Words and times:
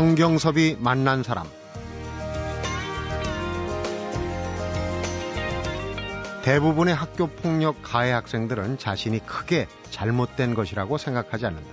성경섭이 0.00 0.78
만난 0.78 1.22
사람 1.22 1.46
대부분의 6.42 6.94
학교 6.94 7.26
폭력 7.26 7.82
가해 7.82 8.10
학생들은 8.10 8.78
자신이 8.78 9.18
크게 9.26 9.68
잘못된 9.90 10.54
것이라고 10.54 10.96
생각하지 10.96 11.44
않는다. 11.44 11.68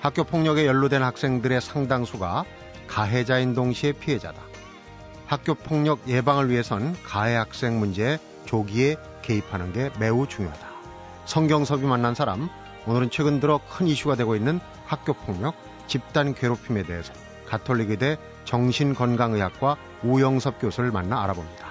학교 0.00 0.22
폭력에 0.22 0.64
연루된 0.64 1.02
학생들의 1.02 1.60
상당수가 1.60 2.44
가해자인 2.86 3.54
동시에 3.54 3.94
피해자다. 3.94 4.40
학교 5.26 5.54
폭력 5.54 6.06
예방을 6.06 6.50
위해선 6.50 6.94
가해 7.02 7.34
학생 7.34 7.80
문제에 7.80 8.20
조기에 8.44 8.94
개입하는 9.22 9.72
게 9.72 9.90
매우 9.98 10.28
중요하다. 10.28 10.68
성경섭이 11.24 11.82
만난 11.82 12.14
사람, 12.14 12.48
오늘은 12.86 13.10
최근 13.10 13.40
들어 13.40 13.58
큰 13.68 13.88
이슈가 13.88 14.14
되고 14.14 14.36
있는 14.36 14.60
학교 14.86 15.14
폭력, 15.14 15.56
집단 15.88 16.32
괴롭힘에 16.32 16.84
대해서 16.84 17.12
가톨릭의대 17.50 18.16
정신건강의학과 18.44 19.76
우영섭 20.04 20.60
교수를 20.60 20.92
만나 20.92 21.22
알아봅니다. 21.24 21.68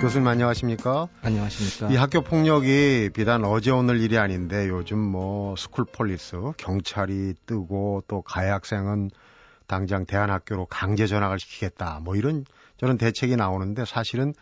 교수님 0.00 0.26
안녕하십니까? 0.28 1.08
안녕하십니까? 1.22 1.94
이 1.94 1.96
학교 1.96 2.20
폭력이 2.20 3.10
비단 3.14 3.42
어제 3.44 3.70
오늘 3.70 4.00
일이 4.00 4.18
아닌데 4.18 4.68
요즘 4.68 4.98
뭐 4.98 5.54
school 5.56 5.86
police 5.90 6.36
경찰이 6.58 7.34
뜨고 7.46 8.02
또 8.06 8.20
가해 8.20 8.50
학생은 8.50 9.10
당장 9.66 10.04
대안학교로 10.04 10.66
강제 10.66 11.06
전학을 11.06 11.38
시키겠다. 11.38 12.00
뭐 12.02 12.16
이런 12.16 12.44
저런 12.76 12.98
대책이 12.98 13.36
나오는데 13.36 13.86
사실은 13.86 14.34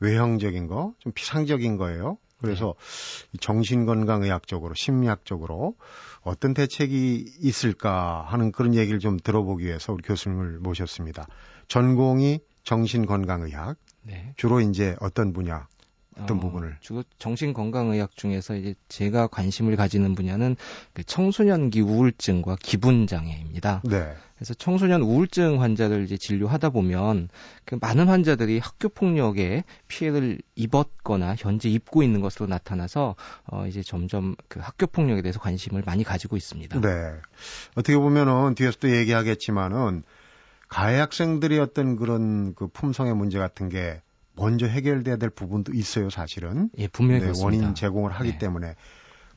외형적인 0.00 0.66
거, 0.66 0.94
좀 0.98 1.12
피상적인 1.12 1.76
거예요. 1.76 2.18
그래서 2.38 2.74
네. 3.32 3.38
정신건강의학적으로, 3.40 4.74
심리학적으로 4.74 5.76
어떤 6.20 6.54
대책이 6.54 7.36
있을까 7.40 8.24
하는 8.28 8.52
그런 8.52 8.74
얘기를 8.74 8.98
좀 8.98 9.18
들어보기 9.18 9.64
위해서 9.64 9.92
우리 9.92 10.02
교수님을 10.02 10.58
모셨습니다. 10.58 11.26
전공이 11.68 12.40
정신건강의학, 12.64 13.78
네. 14.02 14.34
주로 14.36 14.60
이제 14.60 14.96
어떤 15.00 15.32
분야, 15.32 15.66
어떤 16.20 16.38
어, 16.38 16.40
부분을? 16.40 16.76
주로 16.80 17.04
정신건강의학 17.18 18.16
중에서 18.16 18.56
이제 18.56 18.74
제가 18.88 19.26
관심을 19.26 19.76
가지는 19.76 20.14
분야는 20.14 20.56
그 20.94 21.04
청소년기 21.04 21.82
우울증과 21.82 22.56
기분장애입니다. 22.60 23.82
네. 23.84 24.14
그래서 24.36 24.54
청소년 24.54 25.02
우울증 25.02 25.62
환자를 25.62 26.04
이제 26.04 26.16
진료하다 26.16 26.70
보면 26.70 27.28
그 27.64 27.78
많은 27.80 28.08
환자들이 28.08 28.58
학교 28.58 28.88
폭력에 28.88 29.64
피해를 29.88 30.38
입었거나 30.54 31.34
현재 31.38 31.68
입고 31.68 32.02
있는 32.02 32.20
것으로 32.20 32.46
나타나서 32.46 33.14
어 33.46 33.66
이제 33.66 33.82
점점 33.82 34.36
그 34.48 34.60
학교 34.60 34.86
폭력에 34.86 35.22
대해서 35.22 35.40
관심을 35.40 35.82
많이 35.86 36.04
가지고 36.04 36.36
있습니다. 36.36 36.80
네. 36.80 36.88
어떻게 37.76 37.96
보면은 37.96 38.54
뒤에서 38.54 38.78
또 38.80 38.90
얘기하겠지만은 38.90 40.02
가해 40.68 40.98
학생들이 40.98 41.58
어떤 41.58 41.96
그런 41.96 42.54
그 42.54 42.66
품성의 42.68 43.14
문제 43.14 43.38
같은 43.38 43.68
게 43.68 44.02
먼저 44.36 44.66
해결돼야 44.66 45.16
될 45.16 45.30
부분도 45.30 45.72
있어요, 45.72 46.10
사실은. 46.10 46.70
예, 46.78 46.86
분명히 46.88 47.32
네, 47.32 47.32
원인 47.42 47.74
제공을 47.74 48.12
하기 48.12 48.32
네. 48.32 48.38
때문에. 48.38 48.74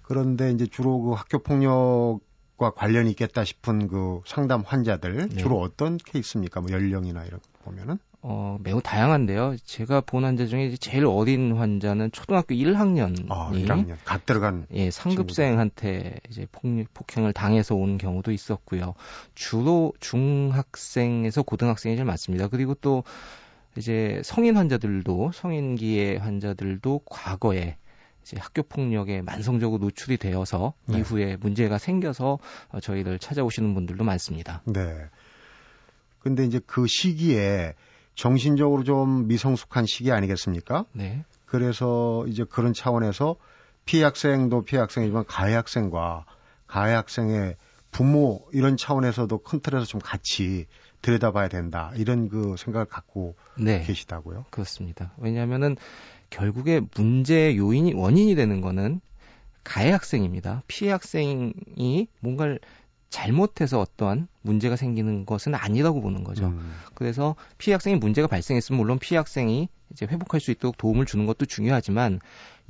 그런데 0.02 0.52
이제 0.52 0.66
주로 0.66 1.02
그 1.02 1.12
학교 1.14 1.40
폭력과 1.40 2.72
관련이 2.76 3.10
있겠다 3.12 3.44
싶은 3.44 3.88
그 3.88 4.22
상담 4.26 4.62
환자들 4.62 5.30
네. 5.30 5.36
주로 5.38 5.60
어떤 5.60 5.98
케이스입니까? 5.98 6.62
뭐 6.62 6.72
연령이나 6.72 7.24
이런 7.26 7.40
거 7.40 7.48
보면은? 7.64 8.00
어, 8.22 8.58
매우 8.62 8.82
다양한데요. 8.82 9.56
제가 9.64 10.02
본 10.02 10.26
환자 10.26 10.46
중에 10.46 10.76
제일 10.76 11.06
어린 11.06 11.56
환자는 11.56 12.12
초등학교 12.12 12.54
1학년이 12.54 13.28
아, 13.30 13.50
1학년 13.54 13.96
갓 14.04 14.26
들어간 14.26 14.66
예, 14.74 14.92
상급생한테 14.92 16.20
이제 16.30 16.46
폭력 16.52 16.94
폭행을 16.94 17.32
당해서 17.32 17.76
온 17.76 17.98
경우도 17.98 18.34
있었고요. 18.34 18.94
주로 19.36 19.94
중학생에서 20.02 21.44
고등학생이 21.44 21.96
제일 21.96 22.06
많습니다. 22.06 22.50
그리고 22.50 22.74
또 22.74 23.06
이제 23.78 24.22
성인 24.24 24.58
환자들도 24.58 25.32
성인기의 25.34 26.18
환자들도 26.18 27.02
과거에 27.06 27.78
이제 28.22 28.38
학교 28.40 28.64
폭력에 28.64 29.22
만성적으로 29.22 29.80
노출이 29.80 30.18
되어서 30.18 30.74
네. 30.86 31.00
이후에 31.00 31.38
문제가 31.38 31.78
생겨서 31.78 32.40
어, 32.70 32.80
저희를 32.80 33.20
찾아오시는 33.20 33.74
분들도 33.74 34.04
많습니다. 34.04 34.62
네. 34.66 35.06
근데 36.20 36.46
이제 36.46 36.60
그 36.66 36.86
시기에 36.88 37.76
정신적으로 38.16 38.84
좀 38.84 39.28
미성숙한 39.28 39.86
시기 39.88 40.12
아니겠습니까? 40.12 40.86
네. 40.92 41.24
그래서 41.46 42.26
이제 42.28 42.44
그런 42.44 42.74
차원에서 42.74 43.38
피해 43.86 44.04
학생도 44.04 44.64
피해 44.64 44.80
학생이지만 44.80 45.24
가해 45.26 45.56
학생과 45.56 46.26
가해 46.68 46.94
학생의 46.94 47.56
부모 47.92 48.46
이런 48.52 48.78
차원에서도 48.78 49.36
큰 49.40 49.62
틀에서 49.62 49.86
좀 49.86 50.00
같이 50.00 50.68
들여다봐야 51.02 51.48
된다 51.48 51.92
이런 51.96 52.30
그 52.30 52.56
생각을 52.58 52.86
갖고 52.86 53.36
네. 53.58 53.84
계시다고요? 53.84 54.46
그렇습니다. 54.50 55.14
왜냐하면은 55.18 55.76
결국에 56.30 56.82
문제 56.96 57.56
요인이 57.56 57.94
원인이 57.94 58.36
되는 58.36 58.62
거는 58.62 59.02
가해 59.64 59.92
학생입니다. 59.92 60.64
피해 60.68 60.92
학생이 60.92 62.08
뭔가를 62.20 62.60
잘못해서 63.10 63.80
어떠한 63.80 64.28
문제가 64.42 64.76
생기는 64.76 65.26
것은 65.26 65.56
아니라고 65.56 66.02
보는 66.02 66.24
거죠. 66.24 66.48
음. 66.48 66.74
그래서 66.94 67.36
피해 67.58 67.74
학생이 67.74 67.98
문제가 67.98 68.28
발생했으면 68.28 68.80
물론 68.80 69.00
피해 69.00 69.18
학생이 69.18 69.70
이제 69.92 70.06
회복할 70.06 70.40
수 70.40 70.52
있도록 70.52 70.78
도움을 70.78 71.06
주는 71.06 71.26
것도 71.26 71.46
중요하지만 71.46 72.20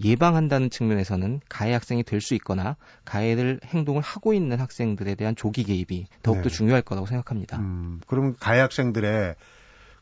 예방한다는 0.04 0.70
측면에서는 0.70 1.42
가해 1.50 1.74
학생이 1.74 2.04
될 2.04 2.22
수 2.22 2.34
있거나 2.36 2.76
가해를 3.06 3.60
행동을 3.66 4.02
하고 4.02 4.34
있는 4.34 4.60
학생들에 4.60 5.16
대한 5.16 5.36
조기 5.36 5.64
개입이 5.64 6.08
더욱더 6.24 6.50
네. 6.50 6.56
중요할 6.56 6.82
거라고 6.82 7.08
생각합니다. 7.08 7.58
음, 7.60 8.02
그럼 8.08 8.36
가해 8.40 8.60
학생들의 8.60 9.36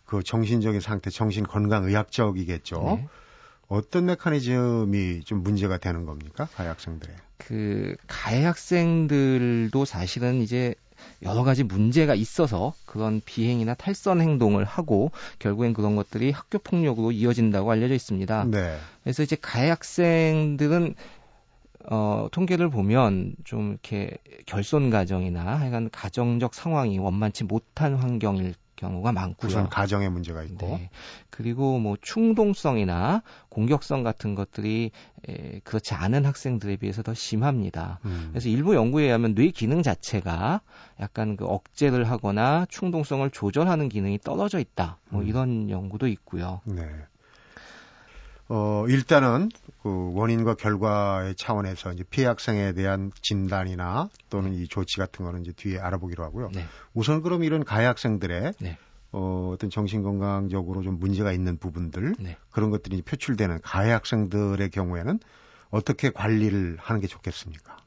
그 0.05 0.23
정신적인 0.23 0.79
상태, 0.81 1.09
정신 1.09 1.45
건강 1.45 1.83
의학적이겠죠. 1.85 2.81
네. 2.81 3.07
어떤 3.67 4.05
메커니즘이 4.05 5.23
좀 5.25 5.43
문제가 5.43 5.77
되는 5.77 6.05
겁니까? 6.05 6.47
가해 6.55 6.69
학생들의. 6.69 7.15
그 7.37 7.95
가해 8.07 8.45
학생들도 8.45 9.85
사실은 9.85 10.41
이제 10.41 10.73
여러 11.21 11.43
가지 11.43 11.63
문제가 11.63 12.15
있어서 12.15 12.73
그런 12.85 13.21
비행이나 13.23 13.73
탈선 13.73 14.21
행동을 14.21 14.63
하고 14.65 15.11
결국엔 15.39 15.73
그런 15.73 15.95
것들이 15.95 16.31
학교 16.31 16.57
폭력으로 16.59 17.11
이어진다고 17.11 17.71
알려져 17.71 17.93
있습니다. 17.93 18.45
네. 18.45 18.77
그래서 19.03 19.23
이제 19.23 19.35
가해 19.39 19.69
학생들은 19.69 20.95
어, 21.89 22.27
통계를 22.31 22.69
보면 22.69 23.35
좀 23.45 23.71
이렇게 23.71 24.17
결손 24.45 24.89
가정이나 24.89 25.57
하여간 25.57 25.89
가정적 25.91 26.53
상황이 26.53 26.99
원만치 26.99 27.45
못한 27.45 27.95
환경일 27.95 28.55
경우가 28.77 29.11
많고요. 29.11 29.49
우선 29.49 29.67
가정의 29.69 30.09
문제가 30.09 30.43
있고. 30.43 30.67
네. 30.67 30.89
그리고 31.29 31.77
뭐 31.79 31.97
충동성이나 32.01 33.23
공격성 33.49 34.03
같은 34.03 34.33
것들이 34.35 34.91
에, 35.27 35.59
그렇지 35.65 35.93
않은 35.93 36.25
학생들에 36.25 36.77
비해서 36.77 37.03
더 37.03 37.13
심합니다. 37.13 37.99
음. 38.05 38.29
그래서 38.31 38.47
일부 38.47 38.75
연구에 38.75 39.05
의하면 39.05 39.35
뇌 39.35 39.49
기능 39.49 39.83
자체가 39.83 40.61
약간 41.01 41.35
그 41.35 41.45
억제를 41.45 42.09
하거나 42.09 42.65
충동성을 42.69 43.29
조절하는 43.31 43.89
기능이 43.89 44.19
떨어져 44.19 44.59
있다. 44.59 44.99
뭐 45.09 45.21
음. 45.21 45.27
이런 45.27 45.69
연구도 45.69 46.07
있고요. 46.07 46.61
네. 46.63 46.83
어, 48.49 48.85
일단은 48.87 49.49
그 49.83 50.11
원인과 50.13 50.55
결과의 50.55 51.35
차원에서 51.35 51.93
이제 51.93 52.03
피해 52.09 52.27
학생에 52.27 52.73
대한 52.73 53.11
진단이나 53.21 54.09
또는 54.29 54.53
이 54.53 54.67
조치 54.67 54.97
같은 54.97 55.25
거는 55.25 55.41
이제 55.41 55.51
뒤에 55.51 55.79
알아보기로 55.79 56.23
하고요. 56.23 56.49
네. 56.53 56.65
우선 56.93 57.21
그럼 57.21 57.43
이런 57.43 57.63
가해 57.63 57.85
학생들의 57.85 58.53
네. 58.59 58.77
어, 59.11 59.51
어떤 59.53 59.69
정신건강적으로 59.69 60.83
좀 60.83 60.99
문제가 60.99 61.31
있는 61.31 61.57
부분들 61.57 62.15
네. 62.19 62.37
그런 62.51 62.69
것들이 62.69 63.01
표출되는 63.01 63.59
가해 63.61 63.91
학생들의 63.91 64.69
경우에는 64.69 65.19
어떻게 65.69 66.09
관리를 66.09 66.77
하는 66.79 67.01
게 67.01 67.07
좋겠습니까? 67.07 67.77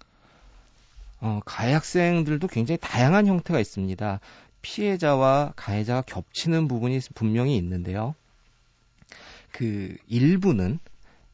어, 1.20 1.40
가해 1.44 1.72
학생들도 1.72 2.46
굉장히 2.48 2.78
다양한 2.80 3.26
형태가 3.26 3.60
있습니다. 3.60 4.20
피해자와 4.62 5.54
가해자가 5.56 6.02
겹치는 6.02 6.68
부분이 6.68 7.00
분명히 7.14 7.56
있는데요. 7.56 8.14
그 9.52 9.96
일부는 10.06 10.78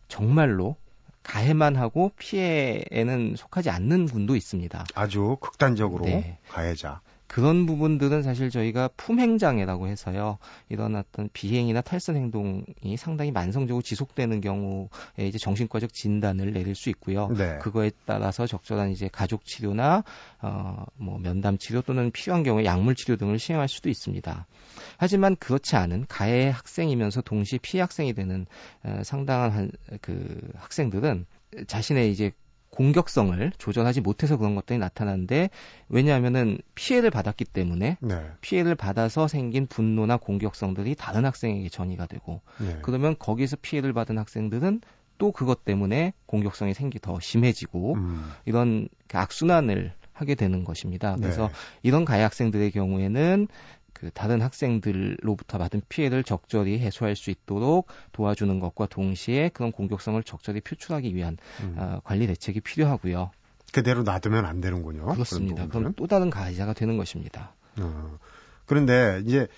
정말로 0.09 0.77
가해만 1.23 1.77
하고 1.77 2.13
피해에는 2.17 3.35
속하지 3.37 3.71
않는 3.71 4.07
분도 4.07 4.37
있습니다. 4.37 4.85
아주 4.95 5.37
극단적으로 5.41 6.05
네. 6.05 6.39
가해자. 6.49 7.01
그런 7.27 7.67
부분들은 7.67 8.23
사실 8.23 8.51
저희가 8.51 8.89
품행장애라고 8.97 9.89
해서요. 9.89 10.39
이런 10.69 10.95
어떤 10.97 11.29
비행이나 11.33 11.81
탈선 11.81 12.17
행동이 12.17 12.97
상당히 12.97 13.31
만성적으로 13.33 13.83
지속되는 13.83 14.41
경우에 14.41 14.89
이제 15.19 15.39
정신과적 15.39 15.93
진단을 15.93 16.53
내릴 16.53 16.75
수 16.75 16.89
있고요. 16.91 17.29
네. 17.29 17.59
그거에 17.59 17.91
따라서 18.05 18.47
적절한 18.47 18.91
이제 18.91 19.09
가족 19.11 19.45
치료나 19.45 20.05
어뭐 20.41 21.19
면담 21.19 21.59
치료 21.59 21.83
또는 21.83 22.11
필요한 22.11 22.43
경우에 22.43 22.65
약물 22.65 22.95
치료 22.95 23.17
등을 23.17 23.39
시행할 23.39 23.69
수도 23.69 23.89
있습니다. 23.89 24.47
하지만 24.97 25.37
그렇지 25.37 25.77
않은 25.77 26.07
가해 26.09 26.51
학생이면서 26.51 27.23
동시에 27.23 27.59
피해 27.61 27.81
학생이 27.81 28.15
되는 28.15 28.47
어, 28.85 29.01
상당한 29.05 29.51
한, 29.51 29.71
그 30.01 30.41
학생들은 30.55 31.27
자신의 31.67 32.13
이제 32.13 32.33
공격성을 32.71 33.53
조절하지 33.59 34.01
못해서 34.01 34.37
그런 34.37 34.55
것들이 34.55 34.79
나타나는데 34.79 35.51
왜냐하면은 35.89 36.59
피해를 36.75 37.11
받았기 37.11 37.45
때문에 37.45 37.97
네. 38.01 38.31
피해를 38.41 38.75
받아서 38.75 39.29
생긴 39.29 39.67
분노나 39.67 40.17
공격성들이 40.19 40.95
다른 40.95 41.25
학생에게 41.25 41.69
전이가 41.69 42.07
되고 42.07 42.43
네. 42.59 42.79
그러면 42.83 43.17
거기서 43.19 43.57
피해를 43.63 43.93
받은 43.93 44.19
학생들은 44.19 44.81
또 45.19 45.33
그것 45.33 45.65
때문에 45.65 46.13
공격성이 46.27 46.75
생기 46.75 46.99
더 46.99 47.19
심해지고 47.21 47.95
음. 47.95 48.31
이런 48.45 48.89
악순환을 49.13 49.93
하게 50.13 50.35
되는 50.35 50.65
것입니다. 50.65 51.17
그래서 51.17 51.49
네. 51.49 51.53
이런 51.83 52.05
가해 52.05 52.23
학생들의 52.23 52.71
경우에는 52.71 53.49
그 53.99 54.11
다른 54.13 54.43
학생들로부터 54.43 55.57
받은 55.57 55.81
피해를 55.89 56.23
적절히 56.23 56.79
해소할 56.79 57.17
수 57.17 57.31
있도록 57.31 57.87
도와주는 58.13 58.61
것과 58.61 58.87
동시에 58.87 59.49
그런 59.49 59.73
공격성을 59.73 60.23
적절히 60.23 60.61
표출하기 60.61 61.15
위한 61.15 61.39
음. 61.63 61.77
어, 61.79 62.01
관리 62.05 62.27
대책이 62.27 62.61
필요하고요. 62.61 63.31
그대로 63.73 64.03
놔두면 64.03 64.45
안 64.45 64.61
되는군요. 64.61 65.07
그렇습니다. 65.07 65.67
그럼 65.69 65.95
또 65.97 66.07
다른 66.07 66.29
가해자가 66.29 66.75
되는 66.75 66.99
것입니다. 66.99 67.55
어, 67.81 68.19
그런데 68.67 69.23
이제 69.25 69.49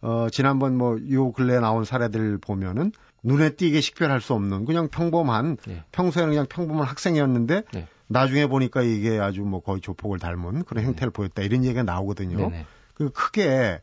어, 0.00 0.28
지난번 0.30 0.76
뭐 0.78 0.96
요 1.10 1.32
근래 1.32 1.60
나온 1.60 1.84
사례들 1.84 2.38
보면은 2.38 2.92
눈에 3.22 3.50
띄게 3.50 3.82
식별할 3.82 4.22
수 4.22 4.32
없는 4.32 4.64
그냥 4.64 4.88
평범한 4.88 5.58
네. 5.66 5.82
평소에는 5.92 6.30
그냥 6.32 6.46
평범한 6.48 6.86
학생이었는데 6.86 7.62
네. 7.72 7.86
나중에 8.06 8.46
보니까 8.46 8.80
이게 8.80 9.18
아주 9.18 9.42
뭐 9.42 9.60
거의 9.60 9.82
조폭을 9.82 10.18
닮은 10.18 10.64
그런 10.64 10.82
네. 10.84 10.88
행태를 10.88 11.10
네. 11.10 11.14
보였다 11.14 11.42
이런 11.42 11.64
얘기가 11.64 11.82
나오거든요. 11.82 12.50
그 12.98 13.10
크게 13.10 13.80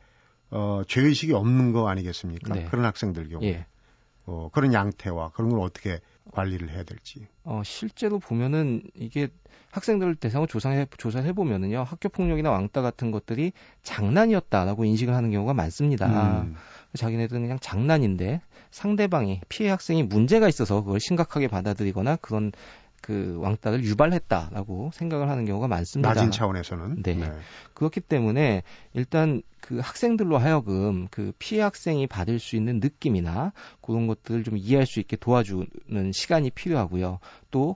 어, 0.51 0.81
죄의식이 0.87 1.33
없는 1.33 1.71
거 1.71 1.87
아니겠습니까? 1.87 2.53
네. 2.53 2.65
그런 2.65 2.85
학생들 2.85 3.29
경우. 3.29 3.43
예. 3.45 3.65
어, 4.25 4.49
그런 4.51 4.73
양태와 4.73 5.31
그런 5.31 5.49
걸 5.51 5.59
어떻게 5.61 5.99
관리를 6.31 6.69
해야 6.69 6.83
될지. 6.83 7.27
어, 7.43 7.61
실제로 7.63 8.19
보면은 8.19 8.83
이게 8.93 9.29
학생들 9.71 10.15
대상으로 10.15 10.47
조사해, 10.47 10.87
조사해 10.97 11.33
보면은요, 11.33 11.83
학교 11.83 12.09
폭력이나 12.09 12.49
왕따 12.49 12.81
같은 12.81 13.11
것들이 13.11 13.53
장난이었다라고 13.83 14.85
인식을 14.85 15.13
하는 15.13 15.31
경우가 15.31 15.53
많습니다. 15.53 16.41
음. 16.41 16.55
자기네들은 16.95 17.41
그냥 17.41 17.57
장난인데 17.61 18.41
상대방이 18.71 19.41
피해 19.47 19.69
학생이 19.69 20.03
문제가 20.03 20.47
있어서 20.49 20.83
그걸 20.83 20.99
심각하게 20.99 21.47
받아들이거나 21.47 22.17
그런 22.17 22.51
그 23.05 23.37
왕따를 23.39 23.83
유발했다라고 23.83 24.89
생각을 24.91 25.29
하는 25.29 25.45
경우가 25.45 25.67
많습니다. 25.67 26.09
낮은 26.09 26.31
차원에서는. 26.31 27.03
네. 27.03 27.13
네. 27.13 27.31
그렇기 27.75 28.01
때문에 28.01 28.63
일단 28.93 29.43
그 29.61 29.77
학생들로 29.77 30.39
하여금 30.39 31.07
그 31.11 31.31
피해 31.37 31.61
학생이 31.61 32.07
받을 32.07 32.39
수 32.39 32.55
있는 32.55 32.79
느낌이나 32.79 33.53
그런 33.79 34.07
것들을 34.07 34.43
좀 34.43 34.57
이해할 34.57 34.87
수 34.87 34.99
있게 34.99 35.17
도와주는 35.17 35.67
시간이 36.13 36.49
필요하고요. 36.49 37.19
또 37.51 37.75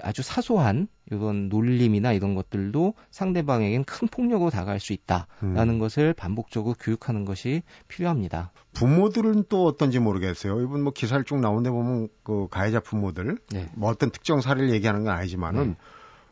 아주 0.00 0.22
사소한 0.22 0.88
이런 1.10 1.48
놀림이나 1.48 2.12
이런 2.12 2.34
것들도 2.34 2.94
상대방에겐 3.10 3.84
큰 3.84 4.08
폭력으로 4.08 4.50
다가갈 4.50 4.80
수 4.80 4.92
있다라는 4.92 5.74
음. 5.74 5.78
것을 5.78 6.14
반복적으로 6.14 6.74
교육하는 6.80 7.24
것이 7.24 7.62
필요합니다. 7.88 8.52
부모들은 8.72 9.44
또 9.48 9.66
어떤지 9.66 9.98
모르겠어요. 9.98 10.62
이번 10.62 10.82
뭐 10.82 10.92
기사를 10.92 11.22
쭉 11.24 11.40
나오는데 11.40 11.70
보면 11.70 12.08
그 12.22 12.48
가해자 12.50 12.80
부모들 12.80 13.38
네. 13.50 13.68
뭐 13.74 13.90
어떤 13.90 14.10
특정 14.10 14.40
사례를 14.40 14.72
얘기하는 14.72 15.04
건 15.04 15.14
아니지만은 15.14 15.68
네. 15.68 15.76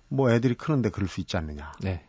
뭐 0.08 0.30
애들이 0.30 0.54
크는데 0.54 0.90
그럴 0.90 1.08
수 1.08 1.20
있지 1.20 1.36
않느냐. 1.36 1.72
네. 1.80 2.04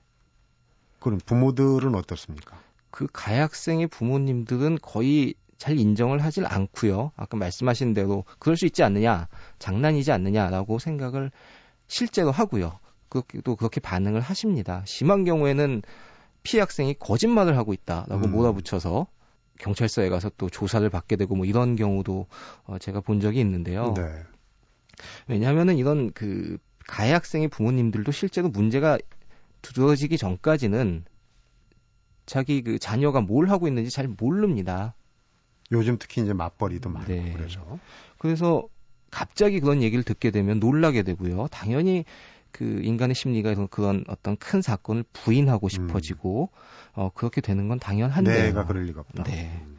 그럼 0.99 1.19
부모들은 1.25 1.95
어떻습니까? 1.95 2.57
그 2.91 3.07
가해 3.11 3.39
학생의 3.39 3.87
부모님들은 3.87 4.77
거의 4.81 5.33
잘 5.57 5.79
인정을 5.79 6.23
하질 6.23 6.45
않고요. 6.45 7.11
아까 7.15 7.37
말씀하신 7.37 7.93
대로 7.93 8.25
그럴 8.39 8.57
수 8.57 8.65
있지 8.65 8.83
않느냐, 8.83 9.27
장난이지 9.59 10.11
않느냐라고 10.11 10.79
생각을 10.79 11.31
실제로 11.87 12.31
하고요. 12.31 12.79
또 13.43 13.55
그렇게 13.55 13.79
반응을 13.79 14.21
하십니다. 14.21 14.81
심한 14.85 15.23
경우에는 15.23 15.83
피해 16.41 16.61
학생이 16.61 16.95
거짓말을 16.99 17.57
하고 17.57 17.73
있다라고 17.73 18.25
음. 18.25 18.31
몰아붙여서 18.31 19.07
경찰서에 19.59 20.09
가서 20.09 20.31
또 20.37 20.49
조사를 20.49 20.87
받게 20.89 21.15
되고 21.15 21.35
뭐 21.35 21.45
이런 21.45 21.75
경우도 21.75 22.27
어 22.65 22.77
제가 22.79 23.01
본 23.01 23.19
적이 23.19 23.39
있는데요. 23.41 23.93
네. 23.95 24.03
왜냐하면은 25.27 25.77
이런 25.77 26.11
그 26.11 26.57
가해 26.87 27.13
학생의 27.13 27.47
부모님들도 27.47 28.11
실제로 28.11 28.49
문제가 28.49 28.97
두드러지기 29.61 30.17
전까지는 30.17 31.05
자기 32.25 32.61
그 32.61 32.79
자녀가 32.79 33.21
뭘 33.21 33.49
하고 33.49 33.67
있는지 33.67 33.89
잘 33.89 34.07
모릅니다. 34.07 34.95
요즘 35.73 35.97
특히 35.99 36.21
이제 36.21 36.33
맞벌이도 36.33 36.89
많고 36.89 37.11
네. 37.11 37.33
그래서 37.35 37.79
그래서 38.17 38.67
갑자기 39.11 39.59
그런 39.59 39.81
얘기를 39.81 40.03
듣게 40.03 40.31
되면 40.31 40.59
놀라게 40.59 41.03
되고요. 41.03 41.47
당연히 41.51 42.05
그 42.51 42.81
인간의 42.83 43.15
심리가 43.15 43.53
그런 43.67 44.03
어떤 44.07 44.37
큰 44.37 44.61
사건을 44.61 45.03
부인하고 45.13 45.67
음. 45.67 45.69
싶어지고 45.69 46.49
음. 46.53 46.89
어 46.93 47.09
그렇게 47.13 47.41
되는 47.41 47.67
건 47.67 47.79
당연한데요. 47.79 48.43
내가 48.43 48.65
그럴 48.65 48.85
리가 48.85 49.01
없다. 49.01 49.23
네. 49.23 49.61
음. 49.65 49.77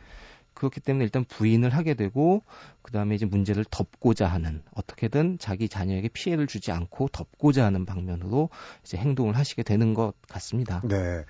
그렇기 0.54 0.80
때문에 0.80 1.04
일단 1.04 1.24
부인을 1.24 1.70
하게 1.70 1.94
되고 1.94 2.42
그다음에 2.82 3.14
이제 3.16 3.26
문제를 3.26 3.64
덮고자 3.70 4.26
하는 4.26 4.62
어떻게든 4.72 5.38
자기 5.38 5.68
자녀에게 5.68 6.08
피해를 6.08 6.46
주지 6.46 6.70
않고 6.70 7.08
덮고자 7.08 7.64
하는 7.64 7.84
방면으로 7.84 8.50
이제 8.82 8.96
행동을 8.96 9.36
하시게 9.36 9.62
되는 9.64 9.94
것 9.94 10.14
같습니다. 10.28 10.80
네. 10.84 11.24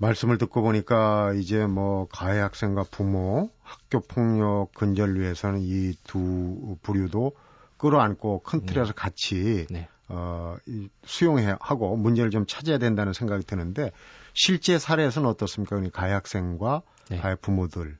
말씀을 0.00 0.38
듣고 0.38 0.62
보니까 0.62 1.32
이제 1.34 1.66
뭐 1.66 2.08
가해 2.08 2.40
학생과 2.40 2.84
부모, 2.90 3.50
학교 3.62 4.00
폭력 4.00 4.72
근절을 4.74 5.20
위해서는 5.20 5.60
이 5.60 5.94
두 6.04 6.76
부류도 6.82 7.32
끌어안고 7.76 8.42
큰 8.42 8.64
틀에서 8.66 8.92
네. 8.92 8.92
같이 8.96 9.66
네. 9.70 9.88
어, 10.08 10.56
수용해 11.04 11.56
하고 11.60 11.96
문제를 11.96 12.30
좀 12.30 12.46
찾아야 12.46 12.78
된다는 12.78 13.12
생각이 13.12 13.44
드는데 13.44 13.92
실제 14.32 14.78
사례에서는 14.78 15.28
어떻습니까? 15.28 15.80
가해 15.92 16.12
학생과 16.12 16.82
네. 17.10 17.18
가해 17.18 17.34
부모들. 17.36 17.98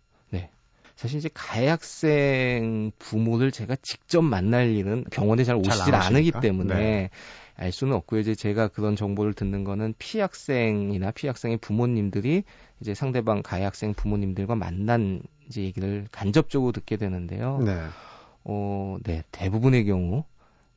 네. 0.94 1.02
사실 1.02 1.18
이제 1.18 1.28
가해 1.32 1.68
학생 1.68 2.92
부모를 2.98 3.50
제가 3.50 3.76
직접 3.82 4.22
만날 4.22 4.70
일은 4.70 5.04
병원에 5.10 5.44
잘 5.44 5.56
오시질 5.56 5.94
않으기 5.94 6.32
때문에 6.40 6.74
네. 6.74 7.10
알 7.56 7.72
수는 7.72 7.94
없고요. 7.94 8.20
이제 8.20 8.34
제가 8.34 8.68
그런 8.68 8.96
정보를 8.96 9.32
듣는 9.34 9.64
거는 9.64 9.94
피학생이나 9.98 11.10
피학생의 11.12 11.58
부모님들이 11.58 12.44
이제 12.80 12.94
상대방 12.94 13.42
가해 13.42 13.64
학생 13.64 13.94
부모님들과 13.94 14.54
만난 14.54 15.22
이제 15.46 15.62
얘기를 15.62 16.06
간접적으로 16.10 16.72
듣게 16.72 16.96
되는데요. 16.96 17.58
네. 17.58 17.76
어, 18.44 18.96
네. 19.04 19.22
대부분의 19.30 19.84
경우 19.84 20.24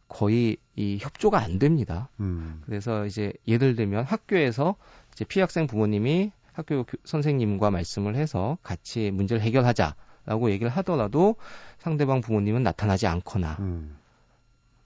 거의 0.08 0.58
이 0.76 0.98
협조가 1.00 1.40
안 1.40 1.60
됩니다. 1.60 2.10
음. 2.20 2.62
그래서 2.66 3.06
이제 3.06 3.34
예를 3.48 3.76
들면 3.76 4.06
학교에서 4.06 4.76
이제 5.14 5.26
피학생 5.26 5.68
부모님이 5.68 6.32
학교 6.54 6.86
선생님과 7.04 7.72
말씀을 7.72 8.16
해서 8.16 8.58
같이 8.64 9.12
문제를 9.12 9.42
해결하자 9.42 9.96
라고 10.28 10.52
얘기를 10.52 10.70
하더라도 10.70 11.38
상대방 11.80 12.22
부모님은 12.22 12.62
나타나지 12.62 13.08
않거나 13.08 13.56
음. 13.60 13.98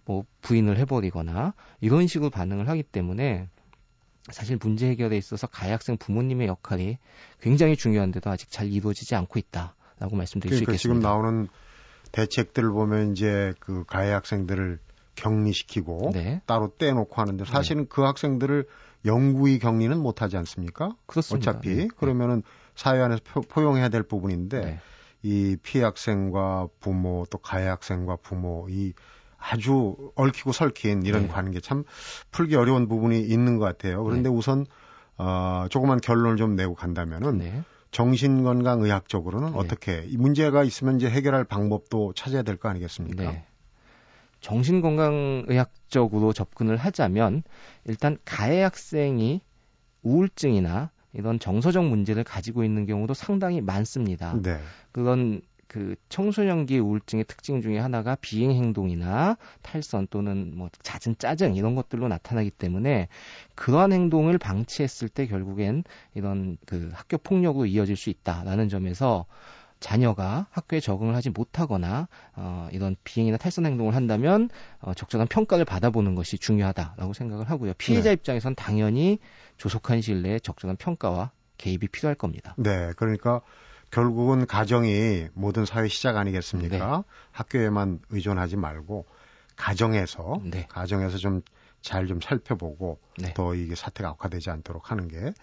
뭐 0.06 0.24
부인을 0.42 0.78
해버리거나 0.78 1.54
이런 1.82 2.08
식으로 2.08 2.30
반응을 2.30 2.70
하기 2.70 2.84
때문에 2.84 3.50
사실 4.32 4.58
문제 4.62 4.88
해결에 4.88 5.18
있어서 5.18 5.48
가해학생 5.48 5.98
부모님의 5.98 6.48
역할이 6.48 7.00
굉장히 7.42 7.76
중요한데도 7.76 8.30
아직 8.30 8.52
잘 8.52 8.72
이루어지지 8.72 9.16
않고 9.16 9.40
있다라고 9.40 10.16
말씀드릴 10.16 10.52
그러니까 10.52 10.56
수 10.56 10.64
있겠습니다. 10.64 10.78
지금 10.78 11.00
나오는 11.00 11.48
대책들 12.12 12.64
을 12.64 12.72
보면 12.72 13.14
이제 13.14 13.54
그 13.60 13.84
가해 13.86 14.12
학생들을 14.12 14.80
격리시키고 15.16 16.12
네. 16.14 16.42
따로 16.46 16.72
떼놓고 16.78 17.20
하는데 17.20 17.46
사실은 17.46 17.84
네. 17.84 17.88
그 17.90 18.04
학생들을 18.04 18.68
영구히 19.06 19.58
격리는 19.58 19.98
못하지 19.98 20.38
않습니까? 20.38 20.96
그렇습니다. 21.08 21.52
어차피 21.52 21.76
네. 21.76 21.88
그러면은 21.98 22.44
사회 22.76 23.02
안에서 23.02 23.22
포, 23.24 23.64
용해야될 23.64 24.04
부분인데 24.04 24.62
네. 24.62 24.80
이 25.24 25.58
피해 25.62 25.84
학생과 25.84 26.68
부모 26.80 27.26
또 27.30 27.38
가해 27.38 27.68
학생과 27.68 28.18
부모 28.18 28.68
이 28.70 28.94
아주 29.38 29.96
얽히고 30.16 30.52
설킨 30.52 31.04
이런 31.04 31.24
네. 31.24 31.28
관계 31.28 31.60
참 31.60 31.84
풀기 32.32 32.56
어려운 32.56 32.88
부분이 32.88 33.20
있는 33.22 33.58
것 33.58 33.66
같아요. 33.66 34.04
그런데 34.04 34.30
네. 34.30 34.36
우선 34.36 34.66
어, 35.18 35.66
조그만 35.70 36.00
결론을 36.00 36.38
좀 36.38 36.56
내고 36.56 36.74
간다면은 36.76 37.38
네. 37.40 37.64
정신건강의학적으로는 37.92 39.52
네. 39.52 39.58
어떻게 39.58 40.06
이 40.08 40.18
문제가 40.18 40.64
있으면 40.64 40.98
이제 40.98 41.10
해결할 41.10 41.44
방법도 41.44 42.14
찾아야 42.14 42.42
될 42.44 42.58
거 42.58 42.70
아니겠습니까? 42.70 43.32
네. 43.32 43.46
정신건강의학적으로 44.40 46.34
접근을 46.34 46.78
하자면 46.78 47.44
일단 47.86 48.18
가해 48.26 48.62
학생이 48.62 49.42
우울증이나 50.04 50.92
이런 51.14 51.40
정서적 51.40 51.86
문제를 51.86 52.24
가지고 52.24 52.64
있는 52.64 52.86
경우도 52.86 53.14
상당히 53.14 53.62
많습니다. 53.62 54.40
네. 54.42 54.60
그런 54.92 55.42
그 55.72 55.96
청소년기 56.10 56.80
우울증의 56.80 57.24
특징 57.30 57.62
중에 57.62 57.80
하나가 57.80 58.16
비행 58.20 58.52
행동이나 58.52 59.38
탈선 59.62 60.06
또는 60.10 60.52
뭐 60.58 60.70
잦은 60.84 61.16
짜증 61.18 61.56
이런 61.56 61.76
것들로 61.76 62.10
나타나기 62.10 62.52
때문에 62.52 63.08
그러한 63.56 63.94
행동을 63.94 64.38
방치했을 64.38 65.08
때 65.08 65.28
결국엔 65.28 65.86
이런 66.14 66.58
그 66.66 66.92
학교 66.94 67.18
폭력으로 67.18 67.68
이어질 67.68 67.96
수 67.96 68.10
있다라는 68.10 68.68
점에서 68.68 69.26
자녀가 69.82 70.48
학교에 70.52 70.80
적응을 70.80 71.16
하지 71.16 71.30
못하거나 71.32 72.08
어, 72.36 72.70
이런 72.72 72.96
비행이나 73.04 73.38
탈선 73.38 73.66
행동을 73.66 73.96
한다면 73.96 74.50
어, 74.80 74.94
적절한 74.94 75.28
평가를 75.28 75.66
받아보는 75.66 76.16
것이 76.16 76.38
중요하다라고 76.38 77.12
생각을 77.14 77.50
하고요. 77.50 77.74
피해자 77.78 78.10
네. 78.10 78.14
입장에선 78.14 78.56
당연히 78.56 79.20
조속한 79.58 80.02
시일 80.02 80.22
내에 80.22 80.40
적절한 80.40 80.78
평가와 80.78 81.32
개입이 81.58 81.88
필요할 81.88 82.16
겁니다. 82.16 82.56
네, 82.58 82.94
그러니까 82.96 83.42
결국은 83.90 84.46
가정이 84.46 85.28
모든 85.34 85.66
사회 85.66 85.88
시작 85.90 86.16
아니겠습니까? 86.16 86.98
네. 86.98 87.04
학교에만 87.32 88.00
의존하지 88.10 88.56
말고 88.56 89.06
가정에서 89.58 90.42
네. 90.44 90.66
가정에서 90.70 91.18
좀 91.18 91.42
잘좀 91.82 92.08
좀 92.08 92.22
살펴보고 92.22 93.00
네. 93.18 93.34
더 93.34 93.56
이게 93.56 93.76
사태가 93.76 94.12
악화되지 94.12 94.52
않도록 94.52 94.92
하는 94.92 95.08
게 95.08 95.20
네. 95.20 95.34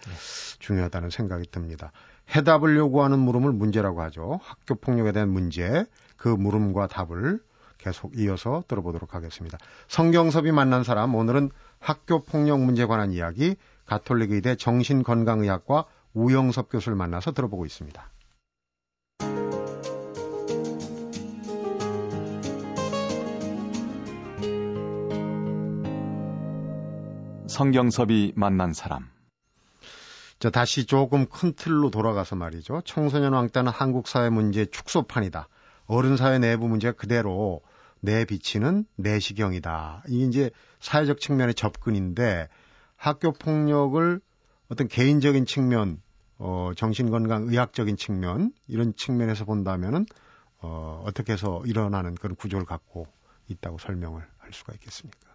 중요하다는 0.59 1.09
생각이 1.09 1.47
듭니다. 1.51 1.91
해답을 2.35 2.77
요구하는 2.77 3.19
물음을 3.19 3.51
문제라고 3.51 4.01
하죠. 4.03 4.39
학교 4.43 4.75
폭력에 4.75 5.11
대한 5.11 5.29
문제, 5.29 5.85
그 6.15 6.27
물음과 6.27 6.87
답을 6.87 7.39
계속 7.77 8.17
이어서 8.17 8.63
들어보도록 8.67 9.15
하겠습니다. 9.15 9.57
성경섭이 9.87 10.51
만난 10.51 10.83
사람, 10.83 11.15
오늘은 11.15 11.49
학교 11.79 12.23
폭력 12.23 12.59
문제에 12.59 12.85
관한 12.85 13.11
이야기, 13.11 13.55
가톨릭 13.85 14.31
의대 14.31 14.55
정신건강의학과 14.55 15.85
우영섭 16.13 16.69
교수를 16.69 16.95
만나서 16.95 17.31
들어보고 17.31 17.65
있습니다. 17.65 18.09
성경섭이 27.47 28.33
만난 28.35 28.73
사람 28.73 29.09
자, 30.39 30.49
다시 30.49 30.85
조금 30.85 31.25
큰 31.25 31.51
틀로 31.53 31.91
돌아가서 31.91 32.37
말이죠. 32.37 32.81
청소년 32.85 33.33
왕따는 33.33 33.71
한국 33.73 34.07
사회 34.07 34.29
문제 34.29 34.65
축소판이다. 34.65 35.49
어른 35.85 36.15
사회 36.15 36.39
내부 36.39 36.69
문제 36.69 36.91
그대로 36.93 37.61
내비치는 37.99 38.85
내시경이다. 38.95 40.03
이게 40.07 40.25
이제 40.25 40.51
사회적 40.79 41.19
측면의 41.19 41.55
접근인데 41.55 42.47
학교 42.95 43.33
폭력을 43.33 44.21
어떤 44.69 44.87
개인적인 44.87 45.45
측면, 45.45 46.01
어, 46.37 46.71
정신건강 46.77 47.47
의학적인 47.49 47.97
측면, 47.97 48.53
이런 48.67 48.95
측면에서 48.95 49.43
본다면은, 49.43 50.05
어, 50.59 51.03
어떻게 51.05 51.33
해서 51.33 51.61
일어나는 51.65 52.15
그런 52.15 52.35
구조를 52.37 52.65
갖고 52.65 53.07
있다고 53.49 53.77
설명을 53.77 54.21
할 54.37 54.53
수가 54.53 54.73
있겠습니까? 54.73 55.28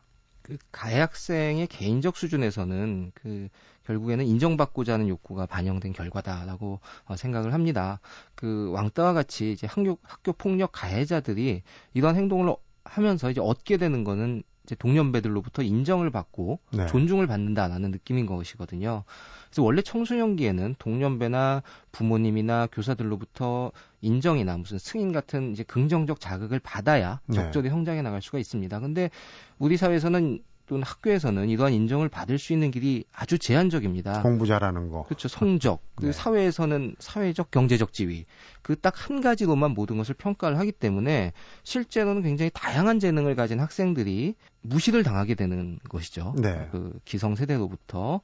그 0.44 0.58
가해 0.70 1.00
학생의 1.00 1.66
개인적 1.68 2.18
수준에서는 2.18 3.12
그 3.14 3.48
결국에는 3.86 4.26
인정받고자 4.26 4.92
하는 4.92 5.08
욕구가 5.08 5.46
반영된 5.46 5.94
결과다라고 5.94 6.80
어, 7.06 7.16
생각을 7.16 7.54
합니다. 7.54 7.98
그 8.34 8.70
왕따와 8.72 9.14
같이 9.14 9.52
이제 9.52 9.66
학교 9.66 9.98
학교 10.02 10.34
폭력 10.34 10.70
가해자들이 10.72 11.62
이러한 11.94 12.16
행동을 12.16 12.54
하면서 12.84 13.30
이제 13.30 13.40
얻게 13.40 13.78
되는 13.78 14.04
거는 14.04 14.42
이제 14.64 14.74
동년배들로부터 14.74 15.62
인정을 15.62 16.10
받고 16.10 16.58
네. 16.72 16.86
존중을 16.86 17.26
받는다라는 17.26 17.90
느낌인 17.90 18.26
것이거든요. 18.26 19.04
그래서 19.46 19.62
원래 19.62 19.82
청소년기에는 19.82 20.76
동년배나 20.78 21.62
부모님이나 21.92 22.68
교사들로부터 22.72 23.72
인정이나 24.00 24.56
무슨 24.56 24.78
승인 24.78 25.12
같은 25.12 25.52
이제 25.52 25.62
긍정적 25.62 26.18
자극을 26.18 26.58
받아야 26.60 27.20
네. 27.26 27.36
적절히 27.36 27.64
네. 27.64 27.70
성장해 27.70 28.02
나갈 28.02 28.22
수가 28.22 28.38
있습니다. 28.38 28.80
근데 28.80 29.10
우리 29.58 29.76
사회에서는 29.76 30.40
또는 30.66 30.82
학교에서는 30.82 31.48
이러한 31.50 31.72
인정을 31.72 32.08
받을 32.08 32.38
수 32.38 32.52
있는 32.52 32.70
길이 32.70 33.04
아주 33.12 33.38
제한적입니다. 33.38 34.22
공부 34.22 34.46
잘하는 34.46 34.88
거. 34.88 35.02
그렇죠. 35.04 35.28
성적. 35.28 35.82
그 35.94 36.06
네. 36.06 36.12
사회에서는 36.12 36.96
사회적, 36.98 37.50
경제적 37.50 37.92
지위. 37.92 38.24
그 38.62 38.74
딱 38.76 38.94
한 38.96 39.20
가지로만 39.20 39.72
모든 39.72 39.98
것을 39.98 40.14
평가를 40.14 40.58
하기 40.58 40.72
때문에 40.72 41.32
실제로는 41.64 42.22
굉장히 42.22 42.50
다양한 42.54 42.98
재능을 42.98 43.34
가진 43.34 43.60
학생들이 43.60 44.34
무시를 44.62 45.02
당하게 45.02 45.34
되는 45.34 45.78
것이죠. 45.88 46.34
네. 46.38 46.68
그 46.72 46.98
기성 47.04 47.34
세대로부터. 47.34 48.20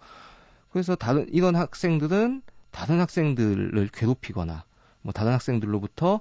그래서 0.73 0.95
다른 0.95 1.27
이런 1.33 1.57
학생들은 1.57 2.43
다른 2.71 3.01
학생들을 3.01 3.89
괴롭히거나 3.93 4.65
뭐 5.03 5.13
다른 5.13 5.33
학생들로부터 5.33 6.21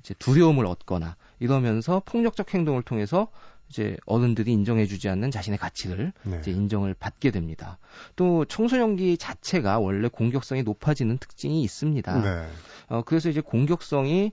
이제 0.00 0.14
두려움을 0.18 0.64
얻거나 0.66 1.16
이러면서 1.40 2.00
폭력적 2.06 2.54
행동을 2.54 2.82
통해서 2.82 3.28
이제 3.68 3.96
어른들이 4.06 4.52
인정해주지 4.52 5.08
않는 5.08 5.30
자신의 5.30 5.58
가치를 5.58 6.12
네. 6.24 6.38
이제 6.40 6.50
인정을 6.50 6.94
받게 6.94 7.30
됩니다. 7.30 7.78
또 8.16 8.44
청소년기 8.44 9.18
자체가 9.18 9.78
원래 9.78 10.08
공격성이 10.08 10.62
높아지는 10.62 11.18
특징이 11.18 11.62
있습니다. 11.62 12.20
네. 12.20 12.48
어, 12.88 13.02
그래서 13.02 13.28
이제 13.28 13.40
공격성이 13.40 14.32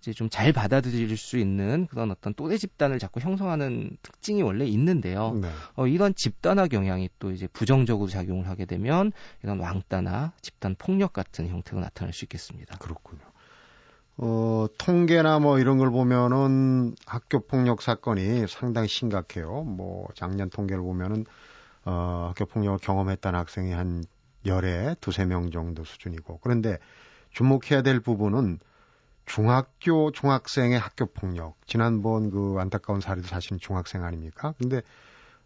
이제 0.00 0.12
좀 0.12 0.28
잘 0.28 0.52
받아들일 0.52 1.16
수 1.16 1.38
있는 1.38 1.86
그런 1.86 2.10
어떤 2.10 2.34
또래 2.34 2.56
집단을 2.56 2.98
자꾸 2.98 3.20
형성하는 3.20 3.96
특징이 4.02 4.42
원래 4.42 4.64
있는데요. 4.64 5.34
네. 5.40 5.48
어, 5.76 5.86
이런 5.86 6.14
집단화 6.16 6.66
경향이 6.66 7.08
또 7.20 7.30
이제 7.30 7.46
부정적으로 7.46 8.08
작용을 8.08 8.48
하게 8.48 8.64
되면 8.64 9.12
이런 9.44 9.60
왕따나 9.60 10.32
집단 10.40 10.74
폭력 10.76 11.12
같은 11.12 11.48
형태로 11.48 11.80
나타날 11.80 12.12
수 12.12 12.24
있겠습니다. 12.24 12.78
그렇군요. 12.78 13.20
어, 14.18 14.66
통계나 14.78 15.38
뭐 15.38 15.58
이런 15.58 15.78
걸 15.78 15.90
보면은 15.90 16.94
학교 17.06 17.40
폭력 17.40 17.82
사건이 17.82 18.46
상당히 18.48 18.88
심각해요. 18.88 19.62
뭐 19.62 20.08
작년 20.14 20.50
통계를 20.50 20.82
보면은 20.82 21.24
어, 21.84 22.26
학교 22.28 22.46
폭력을 22.46 22.78
경험했다는 22.78 23.38
학생이 23.38 23.72
한 23.72 24.04
열에 24.46 24.96
두세 25.00 25.24
명 25.24 25.50
정도 25.50 25.84
수준이고. 25.84 26.40
그런데 26.42 26.78
주목해야 27.30 27.82
될 27.82 28.00
부분은 28.00 28.58
중학교 29.24 30.10
중학생의 30.10 30.78
학교 30.78 31.06
폭력. 31.06 31.56
지난번 31.66 32.30
그 32.30 32.56
안타까운 32.58 33.00
사례도 33.00 33.28
사실 33.28 33.58
중학생 33.58 34.04
아닙니까? 34.04 34.54
근데 34.58 34.82